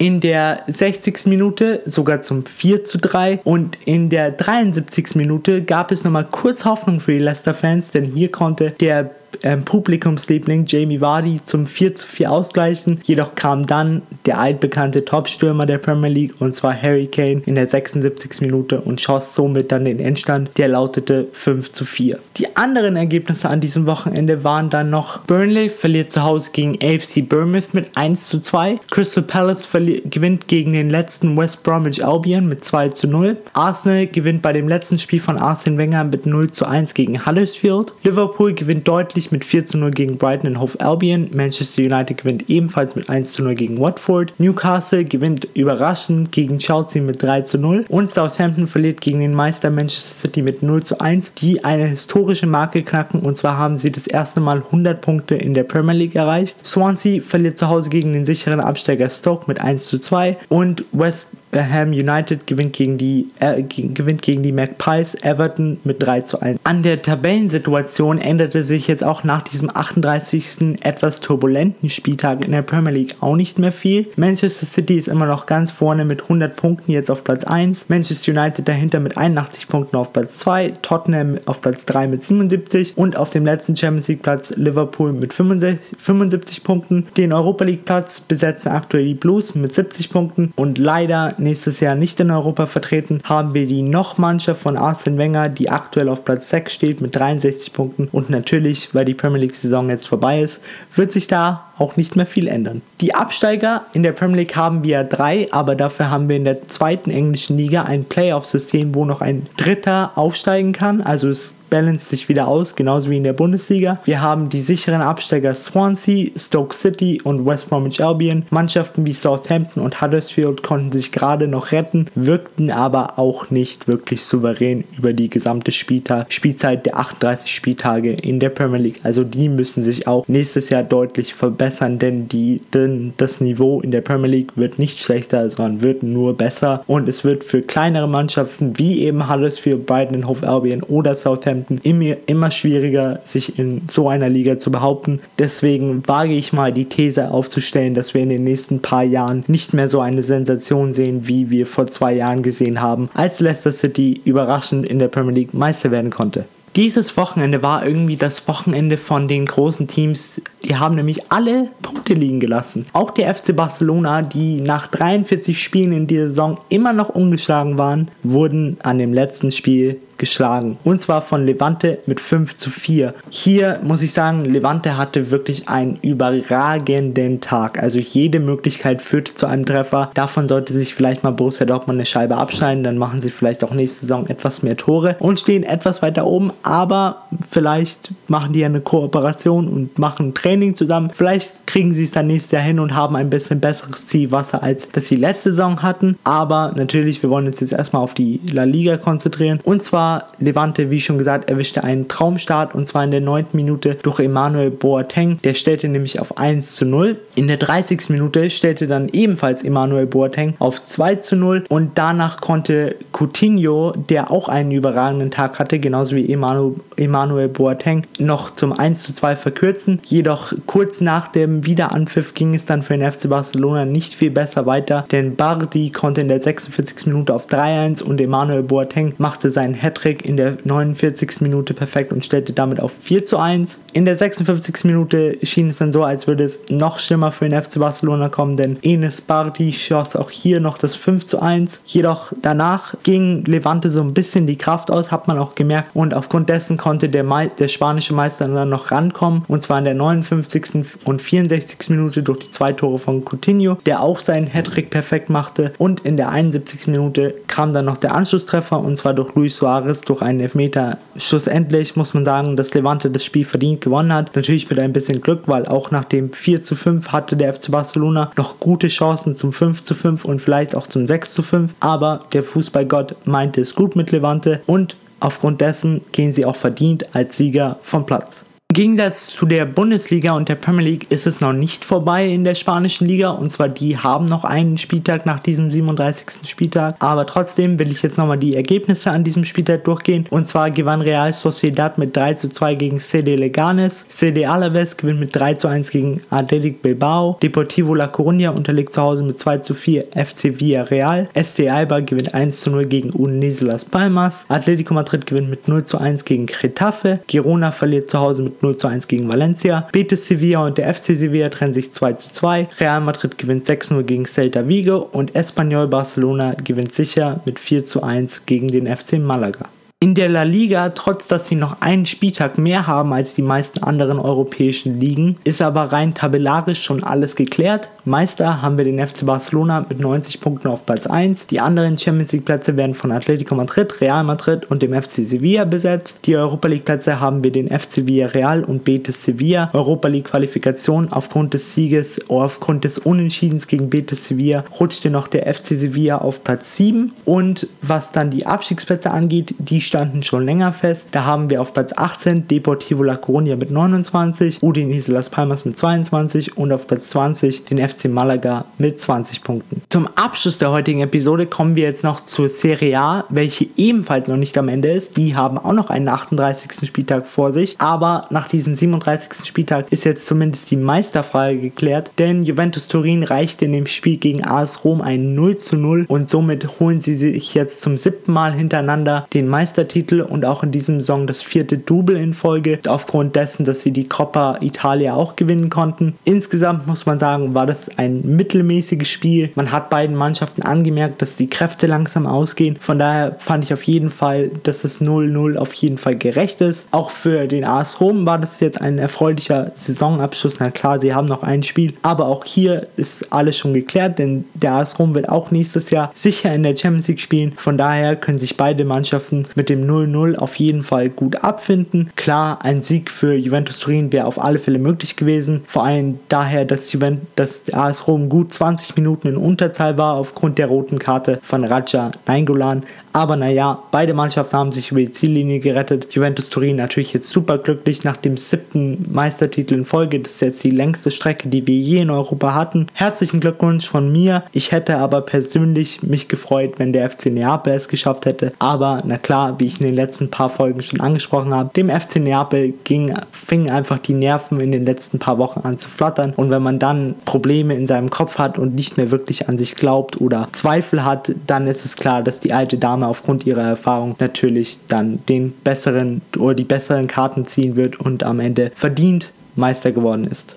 in 0.00 0.20
der 0.20 0.62
60. 0.66 1.26
Minute 1.26 1.82
sogar 1.84 2.22
zum 2.22 2.46
4 2.46 2.82
zu 2.84 2.96
3 2.96 3.40
und 3.44 3.76
in 3.84 4.08
der 4.08 4.30
73. 4.30 5.14
Minute 5.14 5.62
gab 5.62 5.92
es 5.92 6.04
nochmal 6.04 6.26
kurz 6.30 6.64
Hoffnung 6.64 7.00
für 7.00 7.12
die 7.12 7.18
Leicester-Fans, 7.18 7.90
denn 7.90 8.06
hier 8.06 8.32
konnte 8.32 8.70
der 8.80 9.10
ähm, 9.42 9.64
Publikumsliebling 9.64 10.66
Jamie 10.66 11.00
Vardy 11.00 11.40
zum 11.44 11.66
4 11.66 11.94
zu 11.94 12.06
4 12.06 12.30
ausgleichen. 12.30 13.00
Jedoch 13.04 13.34
kam 13.34 13.66
dann 13.66 14.02
der 14.26 14.38
altbekannte 14.38 15.04
Topstürmer 15.04 15.66
der 15.66 15.78
Premier 15.78 16.10
League 16.10 16.34
und 16.40 16.54
zwar 16.54 16.80
Harry 16.80 17.06
Kane 17.06 17.42
in 17.46 17.54
der 17.54 17.66
76. 17.66 18.40
Minute 18.40 18.80
und 18.80 19.00
schoss 19.00 19.34
somit 19.34 19.72
dann 19.72 19.84
den 19.84 20.00
Endstand, 20.00 20.50
der 20.56 20.68
lautete 20.68 21.28
5 21.32 21.72
zu 21.72 21.84
4. 21.84 22.18
Die 22.36 22.56
anderen 22.56 22.96
Ergebnisse 22.96 23.48
an 23.48 23.60
diesem 23.60 23.86
Wochenende 23.86 24.44
waren 24.44 24.70
dann 24.70 24.90
noch 24.90 25.18
Burnley 25.20 25.68
verliert 25.68 26.10
zu 26.10 26.22
Hause 26.22 26.50
gegen 26.52 26.78
AFC 26.82 27.28
Bournemouth 27.28 27.74
mit 27.74 27.96
1 27.96 28.26
zu 28.26 28.38
2, 28.38 28.80
Crystal 28.90 29.22
Palace 29.22 29.68
gewinnt 30.04 30.48
gegen 30.48 30.72
den 30.72 30.90
letzten 30.90 31.36
West 31.36 31.62
Bromwich 31.62 32.04
Albion 32.04 32.48
mit 32.48 32.64
2 32.64 32.90
zu 32.90 33.08
0, 33.08 33.36
Arsenal 33.52 34.06
gewinnt 34.06 34.42
bei 34.42 34.52
dem 34.52 34.68
letzten 34.68 34.98
Spiel 34.98 35.20
von 35.20 35.36
Arsene 35.36 35.78
Wenger 35.78 36.04
mit 36.04 36.26
0 36.26 36.50
zu 36.50 36.66
1 36.66 36.94
gegen 36.94 37.26
Huddersfield, 37.26 37.92
Liverpool 38.02 38.54
gewinnt 38.54 38.86
deutlich 38.88 39.19
mit 39.30 39.44
4 39.44 39.66
zu 39.66 39.78
0 39.78 39.90
gegen 39.90 40.16
Brighton 40.16 40.48
and 40.48 40.60
Hove 40.60 40.80
Albion. 40.80 41.28
Manchester 41.32 41.82
United 41.82 42.16
gewinnt 42.18 42.48
ebenfalls 42.48 42.96
mit 42.96 43.08
1 43.08 43.32
zu 43.32 43.42
0 43.42 43.54
gegen 43.54 43.78
Watford. 43.78 44.32
Newcastle 44.38 45.04
gewinnt 45.04 45.46
überraschend 45.54 46.32
gegen 46.32 46.58
Chelsea 46.58 47.02
mit 47.02 47.22
3 47.22 47.42
zu 47.42 47.58
0. 47.58 47.84
Und 47.88 48.10
Southampton 48.10 48.66
verliert 48.66 49.00
gegen 49.00 49.20
den 49.20 49.34
Meister 49.34 49.70
Manchester 49.70 50.14
City 50.14 50.42
mit 50.42 50.62
0 50.62 50.82
zu 50.82 51.00
1, 51.00 51.34
die 51.34 51.64
eine 51.64 51.86
historische 51.86 52.46
Marke 52.46 52.82
knacken. 52.82 53.20
Und 53.20 53.36
zwar 53.36 53.58
haben 53.58 53.78
sie 53.78 53.92
das 53.92 54.06
erste 54.06 54.40
Mal 54.40 54.58
100 54.58 55.00
Punkte 55.00 55.34
in 55.34 55.54
der 55.54 55.64
Premier 55.64 55.94
League 55.94 56.16
erreicht. 56.16 56.66
Swansea 56.66 57.20
verliert 57.20 57.58
zu 57.58 57.68
Hause 57.68 57.90
gegen 57.90 58.12
den 58.12 58.24
sicheren 58.24 58.60
Absteiger 58.60 59.10
Stoke 59.10 59.44
mit 59.46 59.60
1 59.60 59.86
zu 59.86 59.98
2. 59.98 60.38
Und 60.48 60.84
West 60.92 61.26
Ham 61.52 61.90
United 61.90 62.46
gewinnt 62.46 62.72
gegen 62.72 62.96
die, 62.96 63.28
äh, 63.40 63.62
gewinnt 63.62 64.22
gegen 64.22 64.42
die 64.42 64.52
Magpies, 64.52 65.16
Everton 65.22 65.80
mit 65.84 66.02
3 66.02 66.20
zu 66.20 66.40
1. 66.40 66.60
An 66.64 66.82
der 66.82 67.02
Tabellensituation 67.02 68.18
änderte 68.18 68.62
sich 68.62 68.86
jetzt 68.86 69.02
auch 69.02 69.24
nach 69.24 69.42
diesem 69.42 69.70
38. 69.74 70.78
etwas 70.82 71.20
turbulenten 71.20 71.90
Spieltag 71.90 72.44
in 72.44 72.52
der 72.52 72.62
Premier 72.62 72.92
League 72.92 73.16
auch 73.20 73.36
nicht 73.36 73.58
mehr 73.58 73.72
viel. 73.72 74.06
Manchester 74.16 74.66
City 74.66 74.96
ist 74.96 75.08
immer 75.08 75.26
noch 75.26 75.46
ganz 75.46 75.70
vorne 75.70 76.04
mit 76.04 76.22
100 76.22 76.54
Punkten 76.54 76.92
jetzt 76.92 77.10
auf 77.10 77.24
Platz 77.24 77.44
1. 77.44 77.88
Manchester 77.88 78.32
United 78.32 78.68
dahinter 78.68 79.00
mit 79.00 79.16
81 79.16 79.66
Punkten 79.68 79.96
auf 79.96 80.12
Platz 80.12 80.38
2. 80.38 80.74
Tottenham 80.82 81.38
auf 81.46 81.60
Platz 81.60 81.84
3 81.86 82.06
mit 82.06 82.22
77 82.22 82.96
und 82.96 83.16
auf 83.16 83.30
dem 83.30 83.44
letzten 83.44 83.76
Champions 83.76 84.08
League 84.08 84.22
Platz 84.22 84.52
Liverpool 84.56 85.12
mit 85.12 85.32
65, 85.32 85.98
75 85.98 86.62
Punkten. 86.62 87.06
Den 87.16 87.32
Europa 87.32 87.64
League 87.64 87.84
Platz 87.84 88.20
besetzen 88.20 88.68
aktuell 88.68 89.04
die 89.04 89.14
Blues 89.14 89.54
mit 89.54 89.74
70 89.74 90.10
Punkten 90.10 90.52
und 90.56 90.78
leider 90.78 91.34
nächstes 91.40 91.80
Jahr 91.80 91.94
nicht 91.94 92.20
in 92.20 92.30
Europa 92.30 92.66
vertreten 92.66 93.20
haben 93.24 93.54
wir 93.54 93.66
die 93.66 93.82
Noch-Mannschaft 93.82 94.62
von 94.62 94.76
Arsene 94.76 95.18
Wenger, 95.18 95.48
die 95.48 95.70
aktuell 95.70 96.08
auf 96.08 96.24
Platz 96.24 96.48
6 96.50 96.72
steht 96.72 97.00
mit 97.00 97.16
63 97.16 97.72
Punkten. 97.72 98.08
Und 98.12 98.30
natürlich, 98.30 98.94
weil 98.94 99.04
die 99.04 99.14
Premier 99.14 99.40
League 99.40 99.56
Saison 99.56 99.88
jetzt 99.88 100.08
vorbei 100.08 100.42
ist, 100.42 100.60
wird 100.94 101.12
sich 101.12 101.26
da 101.26 101.69
auch 101.80 101.96
nicht 101.96 102.16
mehr 102.16 102.26
viel 102.26 102.48
ändern. 102.48 102.82
Die 103.00 103.14
Absteiger 103.14 103.86
in 103.92 104.02
der 104.02 104.12
Premier 104.12 104.38
League 104.38 104.56
haben 104.56 104.84
wir 104.84 105.04
drei, 105.04 105.48
aber 105.50 105.74
dafür 105.74 106.10
haben 106.10 106.28
wir 106.28 106.36
in 106.36 106.44
der 106.44 106.68
zweiten 106.68 107.10
englischen 107.10 107.56
Liga 107.56 107.82
ein 107.82 108.04
Playoff-System, 108.04 108.94
wo 108.94 109.04
noch 109.04 109.20
ein 109.20 109.46
Dritter 109.56 110.12
aufsteigen 110.16 110.72
kann. 110.72 111.00
Also 111.00 111.28
es 111.28 111.54
balance 111.70 112.08
sich 112.08 112.28
wieder 112.28 112.48
aus, 112.48 112.74
genauso 112.74 113.08
wie 113.10 113.16
in 113.16 113.22
der 113.22 113.32
Bundesliga. 113.32 114.00
Wir 114.04 114.20
haben 114.20 114.48
die 114.48 114.60
sicheren 114.60 115.00
Absteiger 115.00 115.54
Swansea, 115.54 116.30
Stoke 116.36 116.74
City 116.74 117.20
und 117.22 117.46
West 117.46 117.70
Bromwich 117.70 118.04
Albion. 118.04 118.44
Mannschaften 118.50 119.06
wie 119.06 119.14
Southampton 119.14 119.82
und 119.82 120.02
Huddersfield 120.02 120.62
konnten 120.62 120.92
sich 120.92 121.12
gerade 121.12 121.48
noch 121.48 121.72
retten, 121.72 122.06
wirkten 122.14 122.70
aber 122.70 123.18
auch 123.18 123.50
nicht 123.50 123.88
wirklich 123.88 124.24
souverän 124.24 124.84
über 124.98 125.12
die 125.12 125.30
gesamte 125.30 125.72
Spieltag, 125.72 126.32
Spielzeit 126.32 126.84
der 126.86 126.98
38 126.98 127.50
Spieltage 127.50 128.12
in 128.12 128.40
der 128.40 128.50
Premier 128.50 128.78
League. 128.78 129.00
Also 129.04 129.22
die 129.22 129.48
müssen 129.48 129.84
sich 129.84 130.08
auch 130.08 130.26
nächstes 130.26 130.70
Jahr 130.70 130.82
deutlich 130.82 131.34
verbessern, 131.34 131.69
denn, 131.78 132.28
die, 132.28 132.60
denn 132.74 133.12
das 133.16 133.40
Niveau 133.40 133.80
in 133.80 133.90
der 133.90 134.00
Premier 134.00 134.30
League 134.30 134.52
wird 134.56 134.78
nicht 134.78 134.98
schlechter, 134.98 135.48
sondern 135.50 135.82
wird 135.82 136.02
nur 136.02 136.36
besser 136.36 136.82
und 136.86 137.08
es 137.08 137.24
wird 137.24 137.44
für 137.44 137.62
kleinere 137.62 138.08
Mannschaften 138.08 138.78
wie 138.78 139.00
eben 139.00 139.32
Huddersfield, 139.32 139.86
Brighton 139.86 140.26
Hove 140.26 140.46
Albion 140.46 140.82
oder 140.82 141.14
Southampton 141.14 141.60
Southampton 141.60 141.80
immer, 141.82 142.16
immer 142.26 142.50
schwieriger, 142.50 143.20
sich 143.24 143.58
in 143.58 143.82
so 143.90 144.08
einer 144.08 144.28
Liga 144.28 144.58
zu 144.58 144.70
behaupten. 144.70 145.20
Deswegen 145.38 146.06
wage 146.06 146.34
ich 146.34 146.52
mal 146.52 146.72
die 146.72 146.86
These 146.86 147.30
aufzustellen, 147.30 147.94
dass 147.94 148.14
wir 148.14 148.22
in 148.22 148.28
den 148.28 148.44
nächsten 148.44 148.80
paar 148.80 149.04
Jahren 149.04 149.44
nicht 149.46 149.74
mehr 149.74 149.88
so 149.88 150.00
eine 150.00 150.22
Sensation 150.22 150.92
sehen, 150.92 151.28
wie 151.28 151.50
wir 151.50 151.66
vor 151.66 151.86
zwei 151.86 152.14
Jahren 152.14 152.42
gesehen 152.42 152.80
haben, 152.80 153.10
als 153.14 153.40
Leicester 153.40 153.72
City 153.72 154.20
überraschend 154.24 154.86
in 154.86 154.98
der 154.98 155.08
Premier 155.08 155.34
League 155.34 155.54
Meister 155.54 155.90
werden 155.90 156.10
konnte. 156.10 156.44
Dieses 156.76 157.16
Wochenende 157.16 157.64
war 157.64 157.84
irgendwie 157.84 158.16
das 158.16 158.46
Wochenende 158.46 158.96
von 158.96 159.26
den 159.26 159.46
großen 159.46 159.88
Teams. 159.88 160.40
Die 160.62 160.76
haben 160.76 160.94
nämlich 160.94 161.32
alle 161.32 161.70
Punkte 161.82 162.14
liegen 162.14 162.38
gelassen. 162.38 162.86
Auch 162.92 163.10
der 163.10 163.34
FC 163.34 163.56
Barcelona, 163.56 164.22
die 164.22 164.60
nach 164.60 164.86
43 164.86 165.60
Spielen 165.60 165.90
in 165.90 166.06
dieser 166.06 166.28
Saison 166.28 166.60
immer 166.68 166.92
noch 166.92 167.08
ungeschlagen 167.08 167.76
waren, 167.76 168.08
wurden 168.22 168.76
an 168.84 168.98
dem 168.98 169.12
letzten 169.12 169.50
Spiel 169.50 170.00
geschlagen. 170.20 170.78
Und 170.84 171.00
zwar 171.00 171.22
von 171.22 171.44
Levante 171.44 171.98
mit 172.06 172.20
5 172.20 172.56
zu 172.56 172.70
4. 172.70 173.14
Hier 173.30 173.80
muss 173.82 174.02
ich 174.02 174.12
sagen, 174.12 174.44
Levante 174.44 174.96
hatte 174.96 175.32
wirklich 175.32 175.68
einen 175.68 175.96
überragenden 176.02 177.40
Tag. 177.40 177.82
Also 177.82 177.98
jede 177.98 178.38
Möglichkeit 178.38 179.02
führte 179.02 179.34
zu 179.34 179.46
einem 179.46 179.64
Treffer. 179.66 180.12
Davon 180.14 180.46
sollte 180.46 180.72
sich 180.74 180.94
vielleicht 180.94 181.24
mal 181.24 181.32
Borussia 181.32 181.66
Dortmund 181.66 181.98
eine 181.98 182.06
Scheibe 182.06 182.36
abschneiden. 182.36 182.84
Dann 182.84 182.98
machen 182.98 183.22
sie 183.22 183.30
vielleicht 183.30 183.64
auch 183.64 183.72
nächste 183.72 184.02
Saison 184.02 184.26
etwas 184.28 184.62
mehr 184.62 184.76
Tore 184.76 185.16
und 185.18 185.40
stehen 185.40 185.64
etwas 185.64 186.02
weiter 186.02 186.26
oben. 186.26 186.52
Aber 186.62 187.22
vielleicht 187.50 188.12
machen 188.28 188.52
die 188.52 188.60
ja 188.60 188.66
eine 188.66 188.82
Kooperation 188.82 189.68
und 189.68 189.98
machen 189.98 190.34
Training 190.34 190.76
zusammen. 190.76 191.10
Vielleicht 191.14 191.66
kriegen 191.66 191.94
sie 191.94 192.04
es 192.04 192.12
dann 192.12 192.26
nächstes 192.26 192.52
Jahr 192.52 192.62
hin 192.62 192.78
und 192.78 192.94
haben 192.94 193.16
ein 193.16 193.30
bisschen 193.30 193.60
besseres 193.60 194.06
Zielwasser, 194.06 194.62
als 194.62 194.86
das 194.92 195.08
sie 195.08 195.16
letzte 195.16 195.50
Saison 195.50 195.82
hatten. 195.82 196.18
Aber 196.24 196.74
natürlich, 196.76 197.22
wir 197.22 197.30
wollen 197.30 197.46
uns 197.46 197.60
jetzt 197.60 197.72
erstmal 197.72 198.02
auf 198.02 198.12
die 198.12 198.40
La 198.52 198.64
Liga 198.64 198.98
konzentrieren. 198.98 199.60
Und 199.64 199.82
zwar 199.82 200.09
Levante, 200.38 200.90
wie 200.90 201.00
schon 201.00 201.18
gesagt, 201.18 201.50
erwischte 201.50 201.84
einen 201.84 202.08
Traumstart 202.08 202.74
und 202.74 202.86
zwar 202.86 203.04
in 203.04 203.10
der 203.10 203.20
9. 203.20 203.46
Minute 203.52 203.96
durch 204.02 204.20
Emmanuel 204.20 204.70
Boateng. 204.70 205.38
Der 205.44 205.54
stellte 205.54 205.88
nämlich 205.88 206.20
auf 206.20 206.38
1 206.38 206.76
zu 206.76 206.84
0. 206.84 207.16
In 207.34 207.48
der 207.48 207.56
30. 207.56 208.10
Minute 208.10 208.50
stellte 208.50 208.86
dann 208.86 209.08
ebenfalls 209.08 209.62
Emmanuel 209.62 210.06
Boateng 210.06 210.54
auf 210.58 210.82
2 210.82 211.16
zu 211.16 211.36
0 211.36 211.64
und 211.68 211.92
danach 211.96 212.40
konnte 212.40 212.96
Coutinho, 213.12 213.92
der 213.92 214.30
auch 214.30 214.48
einen 214.48 214.72
überragenden 214.72 215.30
Tag 215.30 215.58
hatte, 215.58 215.78
genauso 215.78 216.16
wie 216.16 216.32
Emmanuel 216.32 217.48
Boateng, 217.48 218.06
noch 218.18 218.54
zum 218.54 218.72
1 218.72 219.02
zu 219.04 219.12
2 219.12 219.36
verkürzen. 219.36 220.00
Jedoch 220.06 220.52
kurz 220.66 221.00
nach 221.00 221.28
dem 221.28 221.66
Wiederanpfiff 221.66 222.34
ging 222.34 222.54
es 222.54 222.66
dann 222.66 222.82
für 222.82 222.96
den 222.96 223.10
FC 223.10 223.28
Barcelona 223.28 223.84
nicht 223.84 224.14
viel 224.14 224.30
besser 224.30 224.66
weiter, 224.66 225.06
denn 225.12 225.36
Bardi 225.36 225.90
konnte 225.90 226.20
in 226.20 226.28
der 226.28 226.40
46. 226.40 227.06
Minute 227.06 227.34
auf 227.34 227.46
3-1 227.46 228.02
und 228.02 228.20
Emmanuel 228.20 228.62
Boateng 228.62 229.14
machte 229.18 229.50
seinen 229.50 229.74
Hattrick 229.74 229.99
Hattrick 230.00 230.24
in 230.24 230.36
der 230.36 230.56
49. 230.64 231.40
Minute 231.42 231.74
perfekt 231.74 232.12
und 232.12 232.24
stellte 232.24 232.52
damit 232.52 232.80
auf 232.80 232.92
4 232.92 233.24
zu 233.24 233.38
1. 233.38 233.78
In 233.92 234.04
der 234.06 234.16
56. 234.16 234.84
Minute 234.84 235.38
schien 235.42 235.68
es 235.68 235.78
dann 235.78 235.92
so, 235.92 236.04
als 236.04 236.26
würde 236.26 236.44
es 236.44 236.58
noch 236.70 236.98
schlimmer 236.98 237.32
für 237.32 237.48
den 237.48 237.60
FC 237.60 237.78
Barcelona 237.78 238.28
kommen, 238.28 238.56
denn 238.56 238.78
Enes 238.82 239.20
Bardi 239.20 239.72
schoss 239.72 240.16
auch 240.16 240.30
hier 240.30 240.60
noch 240.60 240.78
das 240.78 240.96
5 240.96 241.26
zu 241.26 241.40
1. 241.40 241.82
Jedoch 241.84 242.32
danach 242.40 242.94
ging 243.02 243.44
Levante 243.44 243.90
so 243.90 244.00
ein 244.00 244.14
bisschen 244.14 244.46
die 244.46 244.56
Kraft 244.56 244.90
aus, 244.90 245.10
hat 245.10 245.28
man 245.28 245.38
auch 245.38 245.54
gemerkt 245.54 245.90
und 245.94 246.14
aufgrund 246.14 246.48
dessen 246.48 246.76
konnte 246.76 247.08
der, 247.08 247.24
Me 247.24 247.50
der 247.58 247.68
spanische 247.68 248.14
Meister 248.14 248.46
dann 248.46 248.68
noch 248.68 248.90
rankommen 248.90 249.42
und 249.48 249.62
zwar 249.62 249.78
in 249.78 249.84
der 249.84 249.94
59. 249.94 250.86
und 251.04 251.20
64. 251.20 251.90
Minute 251.90 252.22
durch 252.22 252.38
die 252.38 252.50
zwei 252.50 252.72
Tore 252.72 252.98
von 252.98 253.24
Coutinho, 253.24 253.78
der 253.86 254.02
auch 254.02 254.20
seinen 254.20 254.46
Hattrick 254.46 254.90
perfekt 254.90 255.28
machte 255.28 255.72
und 255.78 256.00
in 256.00 256.16
der 256.16 256.30
71. 256.30 256.86
Minute 256.86 257.34
kam 257.46 257.72
dann 257.72 257.84
noch 257.84 257.96
der 257.96 258.14
Anschlusstreffer 258.14 258.78
und 258.80 258.96
zwar 258.96 259.14
durch 259.14 259.34
Luis 259.34 259.56
Suarez 259.56 259.79
Jahres 259.80 260.02
durch 260.02 260.22
einen 260.22 260.40
Elfmeter. 260.40 260.98
Schlussendlich 261.16 261.96
muss 261.96 262.14
man 262.14 262.24
sagen, 262.24 262.56
dass 262.56 262.74
Levante 262.74 263.10
das 263.10 263.24
Spiel 263.24 263.44
verdient 263.44 263.80
gewonnen 263.80 264.12
hat. 264.12 264.36
Natürlich 264.36 264.68
mit 264.68 264.78
ein 264.78 264.92
bisschen 264.92 265.20
Glück, 265.20 265.42
weil 265.46 265.66
auch 265.66 265.90
nach 265.90 266.04
dem 266.04 266.32
4 266.32 266.60
zu 266.60 266.76
5 266.76 267.08
hatte 267.08 267.36
der 267.36 267.54
FC 267.54 267.70
Barcelona 267.70 268.30
noch 268.36 268.60
gute 268.60 268.88
Chancen 268.88 269.34
zum 269.34 269.52
5 269.52 269.82
zu 269.82 269.94
5 269.94 270.24
und 270.24 270.40
vielleicht 270.40 270.74
auch 270.74 270.86
zum 270.86 271.06
6 271.06 271.32
zu 271.32 271.42
5. 271.42 271.74
Aber 271.80 272.26
der 272.32 272.44
Fußballgott 272.44 273.16
meinte 273.24 273.60
es 273.60 273.74
gut 273.74 273.96
mit 273.96 274.10
Levante 274.10 274.60
und 274.66 274.96
aufgrund 275.20 275.60
dessen 275.60 276.02
gehen 276.12 276.32
sie 276.32 276.44
auch 276.44 276.56
verdient 276.56 277.14
als 277.14 277.36
Sieger 277.36 277.78
vom 277.82 278.06
Platz. 278.06 278.44
Im 278.70 278.74
Gegensatz 278.74 279.30
zu 279.30 279.46
der 279.46 279.66
Bundesliga 279.66 280.30
und 280.30 280.48
der 280.48 280.54
Premier 280.54 280.84
League 280.84 281.10
ist 281.10 281.26
es 281.26 281.40
noch 281.40 281.52
nicht 281.52 281.84
vorbei 281.84 282.28
in 282.28 282.44
der 282.44 282.54
spanischen 282.54 283.08
Liga. 283.08 283.30
Und 283.30 283.50
zwar 283.50 283.68
die 283.68 283.98
haben 283.98 284.26
noch 284.26 284.44
einen 284.44 284.78
Spieltag 284.78 285.26
nach 285.26 285.40
diesem 285.40 285.72
37. 285.72 286.48
Spieltag. 286.48 286.94
Aber 287.00 287.26
trotzdem 287.26 287.80
will 287.80 287.90
ich 287.90 288.00
jetzt 288.00 288.16
nochmal 288.16 288.38
die 288.38 288.54
Ergebnisse 288.54 289.10
an 289.10 289.24
diesem 289.24 289.44
Spieltag 289.44 289.82
durchgehen. 289.82 290.24
Und 290.30 290.46
zwar 290.46 290.70
gewann 290.70 291.00
Real 291.00 291.32
Sociedad 291.32 291.98
mit 291.98 292.16
3 292.16 292.34
zu 292.34 292.48
2 292.48 292.76
gegen 292.76 293.00
CD 293.00 293.34
Leganes. 293.34 294.06
CD 294.06 294.46
Alaves 294.46 294.96
gewinnt 294.96 295.18
mit 295.18 295.34
3 295.34 295.54
zu 295.54 295.66
1 295.66 295.90
gegen 295.90 296.20
Athletic 296.30 296.80
Bilbao. 296.80 297.38
Deportivo 297.42 297.96
La 297.96 298.06
Coruña 298.06 298.50
unterliegt 298.50 298.92
zu 298.92 299.02
Hause 299.02 299.24
mit 299.24 299.36
2 299.36 299.58
zu 299.58 299.74
4 299.74 300.12
FC 300.12 300.60
Villarreal. 300.60 301.28
ST 301.34 301.68
Alba 301.68 301.98
gewinnt 301.98 302.34
1 302.34 302.60
zu 302.60 302.70
0 302.70 302.86
gegen 302.86 303.10
Udinese 303.20 303.64
Las 303.64 303.84
Palmas. 303.84 304.44
Atletico 304.46 304.94
Madrid 304.94 305.26
gewinnt 305.26 305.50
mit 305.50 305.66
0 305.66 305.82
zu 305.82 305.98
1 305.98 306.24
gegen 306.24 306.46
Getafe. 306.46 307.18
Girona 307.26 307.72
verliert 307.72 308.08
zu 308.08 308.20
Hause 308.20 308.44
mit 308.44 308.59
0 308.62 308.76
zu 308.76 308.88
1 308.88 309.08
gegen 309.08 309.28
Valencia. 309.28 309.88
Betis 309.92 310.26
Sevilla 310.26 310.64
und 310.66 310.78
der 310.78 310.92
FC 310.94 311.16
Sevilla 311.16 311.48
trennen 311.48 311.72
sich 311.72 311.92
2 311.92 312.12
zu 312.14 312.30
2. 312.30 312.68
Real 312.78 313.00
Madrid 313.00 313.38
gewinnt 313.38 313.66
6-0 313.66 314.02
gegen 314.02 314.26
Celta 314.26 314.66
Vigo 314.68 314.98
und 315.12 315.34
Espanyol 315.34 315.88
Barcelona 315.88 316.54
gewinnt 316.54 316.92
sicher 316.92 317.40
mit 317.44 317.58
4 317.58 317.84
zu 317.84 318.02
1 318.02 318.46
gegen 318.46 318.68
den 318.68 318.86
FC 318.86 319.18
Malaga. 319.18 319.68
In 320.02 320.14
der 320.14 320.30
La 320.30 320.44
Liga, 320.44 320.88
trotz 320.88 321.28
dass 321.28 321.46
sie 321.46 321.56
noch 321.56 321.82
einen 321.82 322.06
Spieltag 322.06 322.56
mehr 322.56 322.86
haben 322.86 323.12
als 323.12 323.34
die 323.34 323.42
meisten 323.42 323.82
anderen 323.84 324.18
europäischen 324.18 324.98
Ligen, 324.98 325.36
ist 325.44 325.60
aber 325.60 325.92
rein 325.92 326.14
tabellarisch 326.14 326.82
schon 326.82 327.04
alles 327.04 327.36
geklärt. 327.36 327.90
Meister 328.06 328.62
haben 328.62 328.78
wir 328.78 328.86
den 328.86 328.98
FC 328.98 329.26
Barcelona 329.26 329.84
mit 329.86 330.00
90 330.00 330.40
Punkten 330.40 330.68
auf 330.68 330.86
Platz 330.86 331.06
1. 331.06 331.48
Die 331.48 331.60
anderen 331.60 331.98
Champions 331.98 332.32
League 332.32 332.46
Plätze 332.46 332.78
werden 332.78 332.94
von 332.94 333.12
Atletico 333.12 333.54
Madrid, 333.54 334.00
Real 334.00 334.24
Madrid 334.24 334.70
und 334.70 334.80
dem 334.80 334.94
FC 334.94 335.26
Sevilla 335.26 335.66
besetzt. 335.66 336.20
Die 336.24 336.34
Europa 336.34 336.68
League 336.68 336.86
Plätze 336.86 337.20
haben 337.20 337.44
wir 337.44 337.52
den 337.52 337.68
FC 337.68 338.06
Villarreal 338.06 338.64
und 338.64 338.84
Betis 338.84 339.22
Sevilla. 339.22 339.68
Europa 339.74 340.08
League 340.08 340.28
Qualifikation 340.30 341.12
aufgrund 341.12 341.52
des 341.52 341.74
Sieges 341.74 342.18
oder 342.30 342.46
aufgrund 342.46 342.84
des 342.84 342.98
Unentschiedens 342.98 343.66
gegen 343.66 343.90
Betis 343.90 344.28
Sevilla 344.28 344.64
rutschte 344.80 345.10
noch 345.10 345.28
der 345.28 345.52
FC 345.52 345.76
Sevilla 345.76 346.22
auf 346.22 346.42
Platz 346.42 346.74
7. 346.78 347.12
Und 347.26 347.66
was 347.82 348.12
dann 348.12 348.30
die 348.30 348.46
Abstiegsplätze 348.46 349.10
angeht, 349.10 349.54
die 349.58 349.89
standen 349.90 350.22
schon 350.22 350.44
länger 350.44 350.72
fest. 350.72 351.08
Da 351.10 351.24
haben 351.24 351.50
wir 351.50 351.60
auf 351.60 351.74
Platz 351.74 351.92
18 351.96 352.46
Deportivo 352.46 353.02
La 353.02 353.16
Coruña 353.16 353.56
mit 353.56 353.72
29, 353.72 354.62
Udinese 354.62 355.10
Las 355.10 355.28
Palmas 355.28 355.64
mit 355.64 355.76
22 355.76 356.56
und 356.56 356.70
auf 356.70 356.86
Platz 356.86 357.10
20 357.10 357.64
den 357.64 357.86
FC 357.86 358.04
Malaga 358.04 358.66
mit 358.78 359.00
20 359.00 359.42
Punkten. 359.42 359.82
Zum 359.88 360.06
Abschluss 360.14 360.58
der 360.58 360.70
heutigen 360.70 361.00
Episode 361.00 361.46
kommen 361.46 361.74
wir 361.74 361.82
jetzt 361.84 362.04
noch 362.04 362.22
zur 362.22 362.48
Serie 362.48 363.00
A, 363.00 363.24
welche 363.30 363.66
ebenfalls 363.76 364.28
noch 364.28 364.36
nicht 364.36 364.56
am 364.58 364.68
Ende 364.68 364.92
ist. 364.92 365.16
Die 365.16 365.34
haben 365.34 365.58
auch 365.58 365.72
noch 365.72 365.90
einen 365.90 366.08
38. 366.08 366.86
Spieltag 366.86 367.26
vor 367.26 367.52
sich, 367.52 367.74
aber 367.78 368.28
nach 368.30 368.46
diesem 368.46 368.76
37. 368.76 369.44
Spieltag 369.44 369.90
ist 369.90 370.04
jetzt 370.04 370.24
zumindest 370.24 370.70
die 370.70 370.76
Meisterfrage 370.76 371.58
geklärt, 371.58 372.12
denn 372.20 372.44
Juventus 372.44 372.86
Turin 372.86 373.24
reichte 373.24 373.64
in 373.64 373.72
dem 373.72 373.86
Spiel 373.86 374.18
gegen 374.18 374.44
AS 374.44 374.84
Rom 374.84 375.00
ein 375.00 375.34
0 375.34 375.56
zu 375.56 375.76
0 375.76 376.04
und 376.06 376.28
somit 376.28 376.78
holen 376.78 377.00
sie 377.00 377.16
sich 377.16 377.54
jetzt 377.54 377.80
zum 377.80 377.98
siebten 377.98 378.32
Mal 378.32 378.52
hintereinander 378.52 379.26
den 379.34 379.48
Meistertitel 379.80 380.20
und 380.20 380.44
auch 380.44 380.62
in 380.62 380.72
diesem 380.72 381.00
Song 381.00 381.26
das 381.26 381.42
vierte 381.42 381.78
Double 381.78 382.16
in 382.16 382.34
Folge, 382.34 382.78
aufgrund 382.86 383.34
dessen, 383.34 383.64
dass 383.64 383.82
sie 383.82 383.92
die 383.92 384.04
Coppa 384.04 384.58
Italia 384.60 385.14
auch 385.14 385.36
gewinnen 385.36 385.70
konnten. 385.70 386.14
Insgesamt 386.24 386.86
muss 386.86 387.06
man 387.06 387.18
sagen, 387.18 387.54
war 387.54 387.66
das 387.66 387.88
ein 387.96 388.22
mittelmäßiges 388.24 389.08
Spiel. 389.08 389.50
Man 389.54 389.72
hat 389.72 389.88
beiden 389.88 390.16
Mannschaften 390.16 390.62
angemerkt, 390.62 391.22
dass 391.22 391.36
die 391.36 391.46
Kräfte 391.46 391.86
langsam 391.86 392.26
ausgehen. 392.26 392.76
Von 392.78 392.98
daher 392.98 393.36
fand 393.38 393.64
ich 393.64 393.72
auf 393.72 393.82
jeden 393.84 394.10
Fall, 394.10 394.50
dass 394.64 394.82
das 394.82 395.00
0-0 395.00 395.56
auf 395.56 395.72
jeden 395.74 395.96
Fall 395.96 396.16
gerecht 396.16 396.60
ist. 396.60 396.86
Auch 396.90 397.10
für 397.10 397.46
den 397.46 397.64
AS 397.64 398.00
Rom 398.00 398.26
war 398.26 398.38
das 398.38 398.60
jetzt 398.60 398.80
ein 398.80 398.98
erfreulicher 398.98 399.72
Saisonabschluss. 399.74 400.60
Na 400.60 400.70
klar, 400.70 401.00
sie 401.00 401.14
haben 401.14 401.26
noch 401.26 401.42
ein 401.42 401.62
Spiel, 401.62 401.94
aber 402.02 402.26
auch 402.26 402.44
hier 402.44 402.86
ist 402.96 403.32
alles 403.32 403.56
schon 403.56 403.72
geklärt, 403.72 404.18
denn 404.18 404.44
der 404.54 404.74
AS 404.74 404.98
Rom 404.98 405.14
wird 405.14 405.28
auch 405.28 405.50
nächstes 405.50 405.90
Jahr 405.90 406.10
sicher 406.14 406.54
in 406.54 406.64
der 406.64 406.76
Champions 406.76 407.08
League 407.08 407.20
spielen. 407.20 407.52
Von 407.56 407.78
daher 407.78 408.16
können 408.16 408.38
sich 408.38 408.56
beide 408.56 408.84
Mannschaften 408.84 409.46
mit 409.54 409.69
dem 409.70 409.86
0-0 409.86 410.36
auf 410.36 410.56
jeden 410.56 410.82
Fall 410.82 411.08
gut 411.08 411.36
abfinden. 411.36 412.10
Klar, 412.16 412.58
ein 412.62 412.82
Sieg 412.82 413.10
für 413.10 413.34
Juventus 413.34 413.78
Turin 413.78 414.12
wäre 414.12 414.26
auf 414.26 414.42
alle 414.42 414.58
Fälle 414.58 414.78
möglich 414.78 415.16
gewesen. 415.16 415.62
Vor 415.66 415.84
allem 415.84 416.18
daher, 416.28 416.64
dass, 416.64 416.92
Juventus, 416.92 417.26
dass 417.36 417.62
AS 417.72 418.06
Rom 418.06 418.28
gut 418.28 418.52
20 418.52 418.96
Minuten 418.96 419.28
in 419.28 419.36
Unterzahl 419.36 419.96
war 419.96 420.14
aufgrund 420.14 420.58
der 420.58 420.66
roten 420.66 420.98
Karte 420.98 421.38
von 421.42 421.64
Raja 421.64 422.10
Nainggolan. 422.26 422.82
Aber 423.12 423.36
naja, 423.36 423.82
beide 423.90 424.14
Mannschaften 424.14 424.56
haben 424.56 424.72
sich 424.72 424.92
über 424.92 425.00
die 425.00 425.10
Ziellinie 425.10 425.58
gerettet. 425.58 426.14
Juventus 426.14 426.50
Turin 426.50 426.76
natürlich 426.76 427.12
jetzt 427.12 427.28
super 427.28 427.58
glücklich 427.58 428.04
nach 428.04 428.16
dem 428.16 428.36
siebten 428.36 429.04
Meistertitel 429.10 429.74
in 429.74 429.84
Folge. 429.84 430.20
Das 430.20 430.34
ist 430.34 430.40
jetzt 430.42 430.64
die 430.64 430.70
längste 430.70 431.10
Strecke, 431.10 431.48
die 431.48 431.66
wir 431.66 431.74
je 431.74 432.02
in 432.02 432.10
Europa 432.10 432.54
hatten. 432.54 432.86
Herzlichen 432.94 433.40
Glückwunsch 433.40 433.88
von 433.88 434.12
mir. 434.12 434.44
Ich 434.52 434.70
hätte 434.70 434.98
aber 434.98 435.22
persönlich 435.22 436.02
mich 436.02 436.28
gefreut, 436.28 436.74
wenn 436.78 436.92
der 436.92 437.10
FC 437.10 437.26
Neapel 437.26 437.72
es 437.72 437.88
geschafft 437.88 438.26
hätte. 438.26 438.52
Aber 438.60 439.02
na 439.04 439.18
klar, 439.18 439.58
wie 439.60 439.66
ich 439.66 439.80
in 439.80 439.86
den 439.86 439.94
letzten 439.94 440.30
paar 440.30 440.50
Folgen 440.50 440.82
schon 440.82 441.00
angesprochen 441.00 441.54
habe, 441.54 441.70
dem 441.74 441.90
FC 441.90 442.16
Neapel 442.16 442.74
ging, 442.84 443.14
fingen 443.30 443.70
einfach 443.70 443.98
die 443.98 444.14
Nerven 444.14 444.60
in 444.60 444.72
den 444.72 444.84
letzten 444.84 445.18
paar 445.18 445.38
Wochen 445.38 445.60
an 445.60 445.78
zu 445.78 445.88
flattern. 445.88 446.32
Und 446.34 446.50
wenn 446.50 446.62
man 446.62 446.78
dann 446.78 447.14
Probleme 447.24 447.74
in 447.74 447.86
seinem 447.86 448.10
Kopf 448.10 448.38
hat 448.38 448.58
und 448.58 448.74
nicht 448.74 448.96
mehr 448.96 449.10
wirklich 449.10 449.48
an 449.48 449.58
sich 449.58 449.76
glaubt 449.76 450.20
oder 450.20 450.48
Zweifel 450.52 451.04
hat, 451.04 451.32
dann 451.46 451.66
ist 451.66 451.84
es 451.84 451.96
klar, 451.96 452.22
dass 452.22 452.40
die 452.40 452.52
alte 452.52 452.78
Dame 452.78 453.06
aufgrund 453.06 453.46
ihrer 453.46 453.62
Erfahrung 453.62 454.16
natürlich 454.18 454.80
dann 454.88 455.20
den 455.28 455.52
besseren 455.62 456.22
oder 456.36 456.54
die 456.54 456.64
besseren 456.64 457.06
Karten 457.06 457.44
ziehen 457.44 457.76
wird 457.76 458.00
und 458.00 458.24
am 458.24 458.40
Ende 458.40 458.72
verdient 458.74 459.32
Meister 459.56 459.92
geworden 459.92 460.24
ist. 460.24 460.56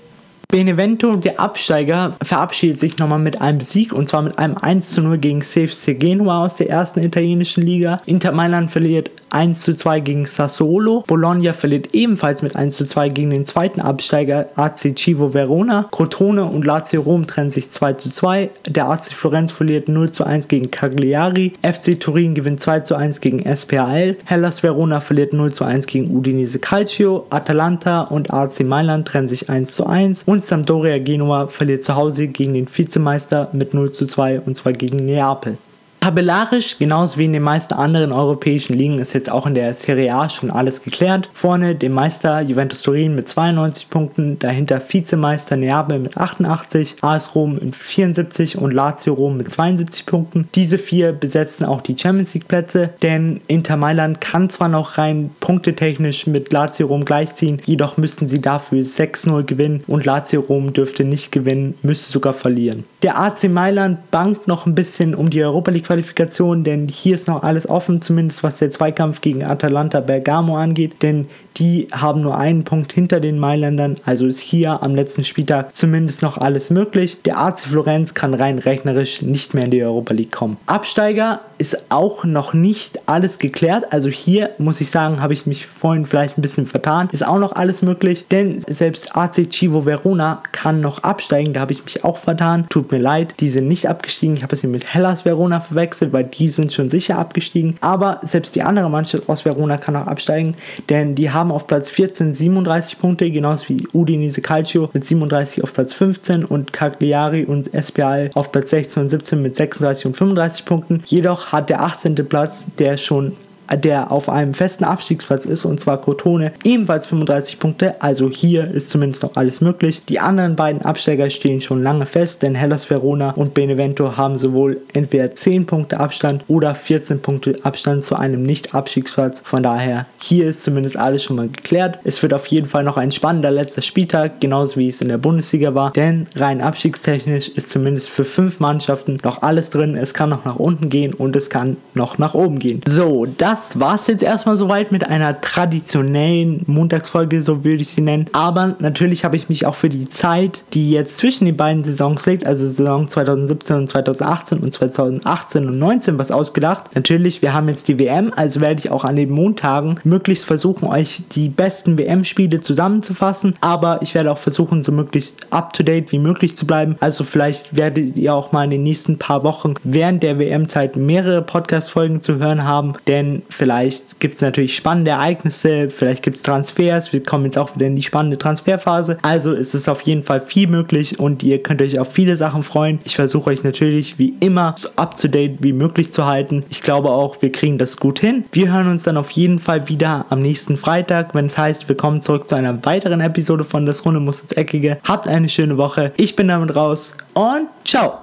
Benevento, 0.53 1.15
der 1.15 1.39
Absteiger, 1.39 2.15
verabschiedet 2.21 2.77
sich 2.77 2.99
nochmal 2.99 3.17
mit 3.17 3.41
einem 3.41 3.59
Sieg 3.59 3.91
und 3.91 4.07
zwar 4.07 4.21
mit 4.21 4.37
einem 4.37 4.55
1 4.55 4.91
zu 4.91 5.01
0 5.01 5.17
gegen 5.17 5.41
CFC 5.41 5.99
Genua 5.99 6.45
aus 6.45 6.57
der 6.57 6.69
ersten 6.69 7.01
italienischen 7.01 7.63
Liga. 7.63 7.99
Inter 8.05 8.33
Mailand 8.33 8.69
verliert 8.69 9.09
1 9.33 9.61
zu 9.61 9.73
2 9.73 9.99
gegen 10.01 10.25
Sassuolo. 10.25 11.03
Bologna 11.07 11.53
verliert 11.53 11.93
ebenfalls 11.93 12.41
mit 12.43 12.55
1 12.55 12.75
zu 12.75 12.85
2 12.85 13.09
gegen 13.09 13.31
den 13.31 13.45
zweiten 13.45 13.81
Absteiger 13.81 14.47
AC 14.55 14.93
Civo 14.97 15.33
Verona. 15.33 15.87
Crotone 15.91 16.45
und 16.45 16.65
Lazio 16.65 17.01
Rom 17.01 17.25
trennen 17.25 17.51
sich 17.51 17.69
2 17.69 17.93
zu 17.93 18.11
2. 18.11 18.51
Der 18.67 18.87
AC 18.87 19.11
Florenz 19.11 19.51
verliert 19.51 19.87
0 19.87 20.11
zu 20.11 20.23
1 20.23 20.47
gegen 20.47 20.69
Cagliari. 20.69 21.53
FC 21.63 21.99
Turin 21.99 22.35
gewinnt 22.35 22.59
2 22.59 22.81
zu 22.81 22.95
1 22.95 23.21
gegen 23.21 23.43
SPAL. 23.55 24.17
Hellas 24.25 24.61
Verona 24.61 25.01
verliert 25.01 25.33
0 25.33 25.51
zu 25.51 25.63
1 25.63 25.87
gegen 25.87 26.15
Udinese 26.15 26.59
Calcio. 26.59 27.25
Atalanta 27.29 28.01
und 28.01 28.31
AC 28.31 28.63
Mailand 28.63 29.07
trennen 29.07 29.27
sich 29.27 29.49
1 29.49 29.75
zu 29.75 29.87
1. 29.87 30.23
Und 30.25 30.43
Sampdoria 30.43 30.99
Genua 30.99 31.47
verliert 31.47 31.83
zu 31.83 31.95
Hause 31.95 32.27
gegen 32.27 32.53
den 32.53 32.67
Vizemeister 32.71 33.49
mit 33.53 33.73
0 33.73 33.91
zu 33.91 34.05
2 34.05 34.41
und 34.41 34.55
zwar 34.55 34.73
gegen 34.73 34.97
Neapel. 34.97 35.57
Tabellarisch, 36.03 36.79
genauso 36.79 37.17
wie 37.17 37.23
in 37.23 37.31
den 37.31 37.43
meisten 37.43 37.75
anderen 37.75 38.11
europäischen 38.11 38.73
Ligen, 38.73 38.97
ist 38.97 39.13
jetzt 39.13 39.31
auch 39.31 39.45
in 39.45 39.53
der 39.53 39.73
Serie 39.73 40.13
A 40.13 40.27
schon 40.27 40.51
alles 40.51 40.83
geklärt. 40.83 41.29
Vorne 41.33 41.75
dem 41.75 41.93
Meister 41.93 42.41
Juventus 42.41 42.81
Turin 42.81 43.15
mit 43.15 43.29
92 43.29 43.89
Punkten, 43.89 44.37
dahinter 44.37 44.81
Vizemeister 44.85 45.55
Neapel 45.55 45.99
mit 45.99 46.17
88, 46.17 46.97
AS 46.99 47.35
Rom 47.35 47.53
mit 47.53 47.73
74 47.73 48.57
und 48.57 48.73
Lazio 48.73 49.13
Rom 49.13 49.37
mit 49.37 49.49
72 49.49 50.05
Punkten. 50.05 50.49
Diese 50.55 50.77
vier 50.77 51.13
besetzen 51.13 51.65
auch 51.65 51.79
die 51.79 51.97
Champions 51.97 52.33
League 52.33 52.49
Plätze, 52.49 52.89
denn 53.01 53.39
Inter 53.47 53.77
Mailand 53.77 54.19
kann 54.19 54.49
zwar 54.49 54.67
noch 54.67 54.97
rein 54.97 55.29
punktetechnisch 55.39 56.27
mit 56.27 56.51
Lazio 56.51 56.87
Rom 56.87 57.05
gleichziehen, 57.05 57.61
jedoch 57.63 57.95
müssten 57.95 58.27
sie 58.27 58.41
dafür 58.41 58.81
6-0 58.81 59.43
gewinnen 59.43 59.85
und 59.87 60.03
Lazio 60.03 60.41
Rom 60.41 60.73
dürfte 60.73 61.05
nicht 61.05 61.31
gewinnen, 61.31 61.75
müsste 61.81 62.11
sogar 62.11 62.33
verlieren. 62.33 62.83
Der 63.03 63.17
AC 63.17 63.45
Mailand 63.45 64.11
bankt 64.11 64.49
noch 64.49 64.65
ein 64.65 64.75
bisschen 64.75 65.15
um 65.15 65.29
die 65.29 65.41
Europa 65.41 65.71
League 65.71 65.92
Qualifikation, 65.93 66.63
denn 66.63 66.87
hier 66.87 67.13
ist 67.13 67.27
noch 67.27 67.43
alles 67.43 67.69
offen, 67.69 68.01
zumindest 68.01 68.41
was 68.41 68.55
der 68.55 68.71
Zweikampf 68.71 69.21
gegen 69.21 69.43
Atalanta 69.43 69.99
Bergamo 69.99 70.55
angeht, 70.55 71.03
denn 71.03 71.27
die 71.57 71.87
haben 71.91 72.21
nur 72.21 72.35
einen 72.35 72.63
Punkt 72.63 72.91
hinter 72.91 73.19
den 73.19 73.37
Mailändern, 73.37 73.97
also 74.05 74.25
ist 74.25 74.39
hier 74.39 74.81
am 74.81 74.95
letzten 74.95 75.23
Spieltag 75.23 75.75
zumindest 75.75 76.23
noch 76.23 76.39
alles 76.39 76.71
möglich. 76.71 77.21
Der 77.25 77.37
AC 77.37 77.59
Florenz 77.59 78.15
kann 78.15 78.33
rein 78.33 78.57
rechnerisch 78.57 79.21
nicht 79.21 79.53
mehr 79.53 79.65
in 79.65 79.69
die 79.69 79.83
Europa 79.83 80.15
League 80.15 80.31
kommen. 80.31 80.57
Absteiger 80.65 81.41
ist 81.59 81.91
auch 81.91 82.25
noch 82.25 82.55
nicht 82.55 83.07
alles 83.07 83.37
geklärt, 83.37 83.93
also 83.93 84.09
hier 84.09 84.49
muss 84.57 84.81
ich 84.81 84.89
sagen, 84.89 85.21
habe 85.21 85.33
ich 85.33 85.45
mich 85.45 85.67
vorhin 85.67 86.07
vielleicht 86.07 86.39
ein 86.39 86.41
bisschen 86.41 86.65
vertan, 86.65 87.07
ist 87.11 87.25
auch 87.25 87.37
noch 87.37 87.53
alles 87.53 87.83
möglich, 87.83 88.25
denn 88.31 88.61
selbst 88.67 89.15
AC 89.15 89.47
Chivo 89.47 89.85
Verona 89.85 90.41
kann 90.51 90.79
noch 90.79 91.03
absteigen, 91.03 91.53
da 91.53 91.59
habe 91.59 91.73
ich 91.73 91.85
mich 91.85 92.03
auch 92.03 92.17
vertan, 92.17 92.65
tut 92.69 92.91
mir 92.91 92.97
leid, 92.97 93.35
die 93.39 93.49
sind 93.49 93.67
nicht 93.67 93.87
abgestiegen, 93.87 94.35
ich 94.35 94.41
habe 94.41 94.55
sie 94.55 94.65
mit 94.65 94.91
Hellas 94.91 95.23
Verona 95.23 95.59
verwechselt 95.59 95.82
verwechselt, 95.83 96.13
weil 96.13 96.23
die 96.23 96.47
sind 96.49 96.71
schon 96.71 96.89
sicher 96.89 97.17
abgestiegen. 97.17 97.75
Aber 97.81 98.19
selbst 98.23 98.55
die 98.55 98.61
andere 98.61 98.89
Mannschaft 98.89 99.27
aus 99.27 99.45
Verona 99.45 99.77
kann 99.77 99.95
auch 99.95 100.07
absteigen, 100.07 100.53
denn 100.89 101.15
die 101.15 101.31
haben 101.31 101.51
auf 101.51 101.67
Platz 101.67 101.89
14 101.89 102.33
37 102.33 102.99
Punkte, 102.99 103.29
genauso 103.29 103.69
wie 103.69 103.87
Udinese 103.93 104.41
Calcio 104.41 104.89
mit 104.93 105.03
37 105.03 105.63
auf 105.63 105.73
Platz 105.73 105.93
15 105.93 106.45
und 106.45 106.73
Cagliari 106.73 107.43
und 107.45 107.69
SPL 107.73 108.29
auf 108.33 108.51
Platz 108.51 108.69
16 108.69 109.03
und 109.03 109.09
17 109.09 109.41
mit 109.41 109.55
36 109.55 110.05
und 110.05 110.17
35 110.17 110.65
Punkten. 110.65 111.03
Jedoch 111.05 111.51
hat 111.51 111.69
der 111.69 111.81
18. 111.81 112.15
Platz, 112.27 112.65
der 112.77 112.97
schon 112.97 113.33
der 113.77 114.11
auf 114.11 114.29
einem 114.29 114.53
festen 114.53 114.83
Abstiegsplatz 114.83 115.45
ist, 115.45 115.65
und 115.65 115.79
zwar 115.79 115.99
Crotone, 116.01 116.53
ebenfalls 116.63 117.07
35 117.07 117.59
Punkte. 117.59 118.01
Also 118.01 118.29
hier 118.29 118.69
ist 118.69 118.89
zumindest 118.89 119.23
noch 119.23 119.35
alles 119.35 119.61
möglich. 119.61 120.03
Die 120.07 120.19
anderen 120.19 120.55
beiden 120.55 120.81
Absteiger 120.81 121.29
stehen 121.29 121.61
schon 121.61 121.83
lange 121.83 122.05
fest, 122.05 122.41
denn 122.43 122.55
Hellas 122.55 122.89
Verona 122.89 123.31
und 123.31 123.53
Benevento 123.53 124.17
haben 124.17 124.37
sowohl 124.37 124.81
entweder 124.93 125.33
10 125.33 125.65
Punkte 125.65 125.99
Abstand 125.99 126.43
oder 126.47 126.75
14 126.75 127.21
Punkte 127.21 127.59
Abstand 127.63 128.05
zu 128.05 128.15
einem 128.15 128.43
Nicht-Abstiegsplatz. 128.43 129.41
Von 129.43 129.63
daher, 129.63 130.05
hier 130.19 130.47
ist 130.47 130.63
zumindest 130.63 130.97
alles 130.97 131.23
schon 131.23 131.35
mal 131.35 131.47
geklärt. 131.47 131.99
Es 132.03 132.21
wird 132.21 132.33
auf 132.33 132.47
jeden 132.47 132.67
Fall 132.67 132.83
noch 132.83 132.97
ein 132.97 133.11
spannender 133.11 133.51
letzter 133.51 133.81
Spieltag, 133.81 134.41
genauso 134.41 134.77
wie 134.77 134.89
es 134.89 135.01
in 135.01 135.09
der 135.09 135.17
Bundesliga 135.17 135.73
war, 135.75 135.91
denn 135.91 136.27
rein 136.35 136.61
abstiegstechnisch 136.61 137.49
ist 137.49 137.69
zumindest 137.69 138.09
für 138.09 138.25
fünf 138.25 138.59
Mannschaften 138.59 139.17
noch 139.23 139.41
alles 139.41 139.69
drin. 139.69 139.95
Es 139.95 140.13
kann 140.13 140.29
noch 140.29 140.45
nach 140.45 140.57
unten 140.57 140.89
gehen 140.89 141.13
und 141.13 141.35
es 141.35 141.49
kann 141.49 141.77
noch 141.93 142.17
nach 142.17 142.33
oben 142.33 142.59
gehen. 142.59 142.81
So, 142.87 143.25
das 143.25 143.62
das 143.63 143.79
war 143.79 143.95
es 143.95 144.07
jetzt 144.07 144.23
erstmal 144.23 144.57
soweit 144.57 144.91
mit 144.91 145.07
einer 145.07 145.39
traditionellen 145.39 146.63
Montagsfolge, 146.67 147.41
so 147.41 147.63
würde 147.63 147.81
ich 147.81 147.89
sie 147.89 148.01
nennen. 148.01 148.27
Aber 148.33 148.75
natürlich 148.79 149.23
habe 149.23 149.37
ich 149.37 149.47
mich 149.47 149.65
auch 149.65 149.75
für 149.75 149.87
die 149.87 150.09
Zeit, 150.09 150.65
die 150.73 150.91
jetzt 150.91 151.17
zwischen 151.17 151.45
den 151.45 151.55
beiden 151.55 151.83
Saisons 151.83 152.25
liegt, 152.25 152.45
also 152.45 152.65
Saison 152.65 153.07
2017 153.07 153.77
und 153.77 153.87
2018 153.89 154.59
und 154.59 154.73
2018 154.73 155.67
und 155.67 155.79
19 155.79 156.17
was 156.17 156.31
ausgedacht. 156.31 156.93
Natürlich, 156.93 157.41
wir 157.41 157.53
haben 157.53 157.69
jetzt 157.69 157.87
die 157.87 157.97
WM, 157.99 158.33
also 158.35 158.59
werde 158.59 158.79
ich 158.79 158.91
auch 158.91 159.05
an 159.05 159.15
den 159.15 159.29
Montagen 159.29 159.97
möglichst 160.03 160.43
versuchen, 160.43 160.89
euch 160.89 161.23
die 161.31 161.47
besten 161.47 161.97
WM-Spiele 161.97 162.59
zusammenzufassen. 162.59 163.55
Aber 163.61 164.01
ich 164.01 164.13
werde 164.13 164.31
auch 164.31 164.39
versuchen, 164.39 164.83
so 164.83 164.91
möglichst 164.91 165.35
up-to-date 165.51 166.11
wie 166.11 166.19
möglich 166.19 166.57
zu 166.57 166.67
bleiben. 166.67 166.97
Also 166.99 167.23
vielleicht 167.23 167.77
werdet 167.77 168.17
ihr 168.17 168.33
auch 168.33 168.51
mal 168.51 168.65
in 168.65 168.71
den 168.71 168.83
nächsten 168.83 169.17
paar 169.17 169.45
Wochen 169.45 169.75
während 169.83 170.21
der 170.21 170.37
WM-Zeit 170.37 170.97
mehrere 170.97 171.41
Podcast-Folgen 171.41 172.21
zu 172.21 172.39
hören 172.39 172.65
haben, 172.65 172.93
denn 173.07 173.42
Vielleicht 173.49 174.19
gibt 174.19 174.35
es 174.35 174.41
natürlich 174.41 174.75
spannende 174.75 175.11
Ereignisse, 175.11 175.89
vielleicht 175.89 176.23
gibt 176.23 176.37
es 176.37 176.43
Transfers. 176.43 177.13
Wir 177.13 177.23
kommen 177.23 177.45
jetzt 177.45 177.57
auch 177.57 177.75
wieder 177.75 177.87
in 177.87 177.95
die 177.95 178.03
spannende 178.03 178.37
Transferphase. 178.37 179.17
Also 179.21 179.53
ist 179.53 179.73
es 179.73 179.87
auf 179.87 180.01
jeden 180.01 180.23
Fall 180.23 180.41
viel 180.41 180.67
möglich 180.67 181.19
und 181.19 181.43
ihr 181.43 181.61
könnt 181.61 181.81
euch 181.81 181.99
auf 181.99 182.11
viele 182.11 182.37
Sachen 182.37 182.63
freuen. 182.63 182.99
Ich 183.03 183.15
versuche 183.15 183.49
euch 183.49 183.63
natürlich 183.63 184.19
wie 184.19 184.33
immer 184.39 184.75
so 184.77 184.89
up 184.95 185.15
to 185.15 185.27
date 185.27 185.57
wie 185.59 185.73
möglich 185.73 186.11
zu 186.11 186.25
halten. 186.25 186.63
Ich 186.69 186.81
glaube 186.81 187.09
auch, 187.09 187.41
wir 187.41 187.51
kriegen 187.51 187.77
das 187.77 187.97
gut 187.97 188.19
hin. 188.19 188.45
Wir 188.51 188.71
hören 188.71 188.87
uns 188.87 189.03
dann 189.03 189.17
auf 189.17 189.31
jeden 189.31 189.59
Fall 189.59 189.87
wieder 189.89 190.25
am 190.29 190.39
nächsten 190.39 190.77
Freitag, 190.77 191.35
wenn 191.35 191.45
es 191.47 191.57
heißt, 191.57 191.87
wir 191.89 191.97
kommen 191.97 192.21
zurück 192.21 192.49
zu 192.49 192.55
einer 192.55 192.83
weiteren 192.85 193.21
Episode 193.21 193.63
von 193.63 193.85
Das 193.85 194.05
Runde 194.05 194.19
muss 194.19 194.41
ins 194.41 194.53
Eckige. 194.53 194.97
Habt 195.03 195.27
eine 195.27 195.49
schöne 195.49 195.77
Woche. 195.77 196.13
Ich 196.17 196.35
bin 196.35 196.47
damit 196.47 196.75
raus 196.75 197.13
und 197.33 197.67
ciao. 197.85 198.22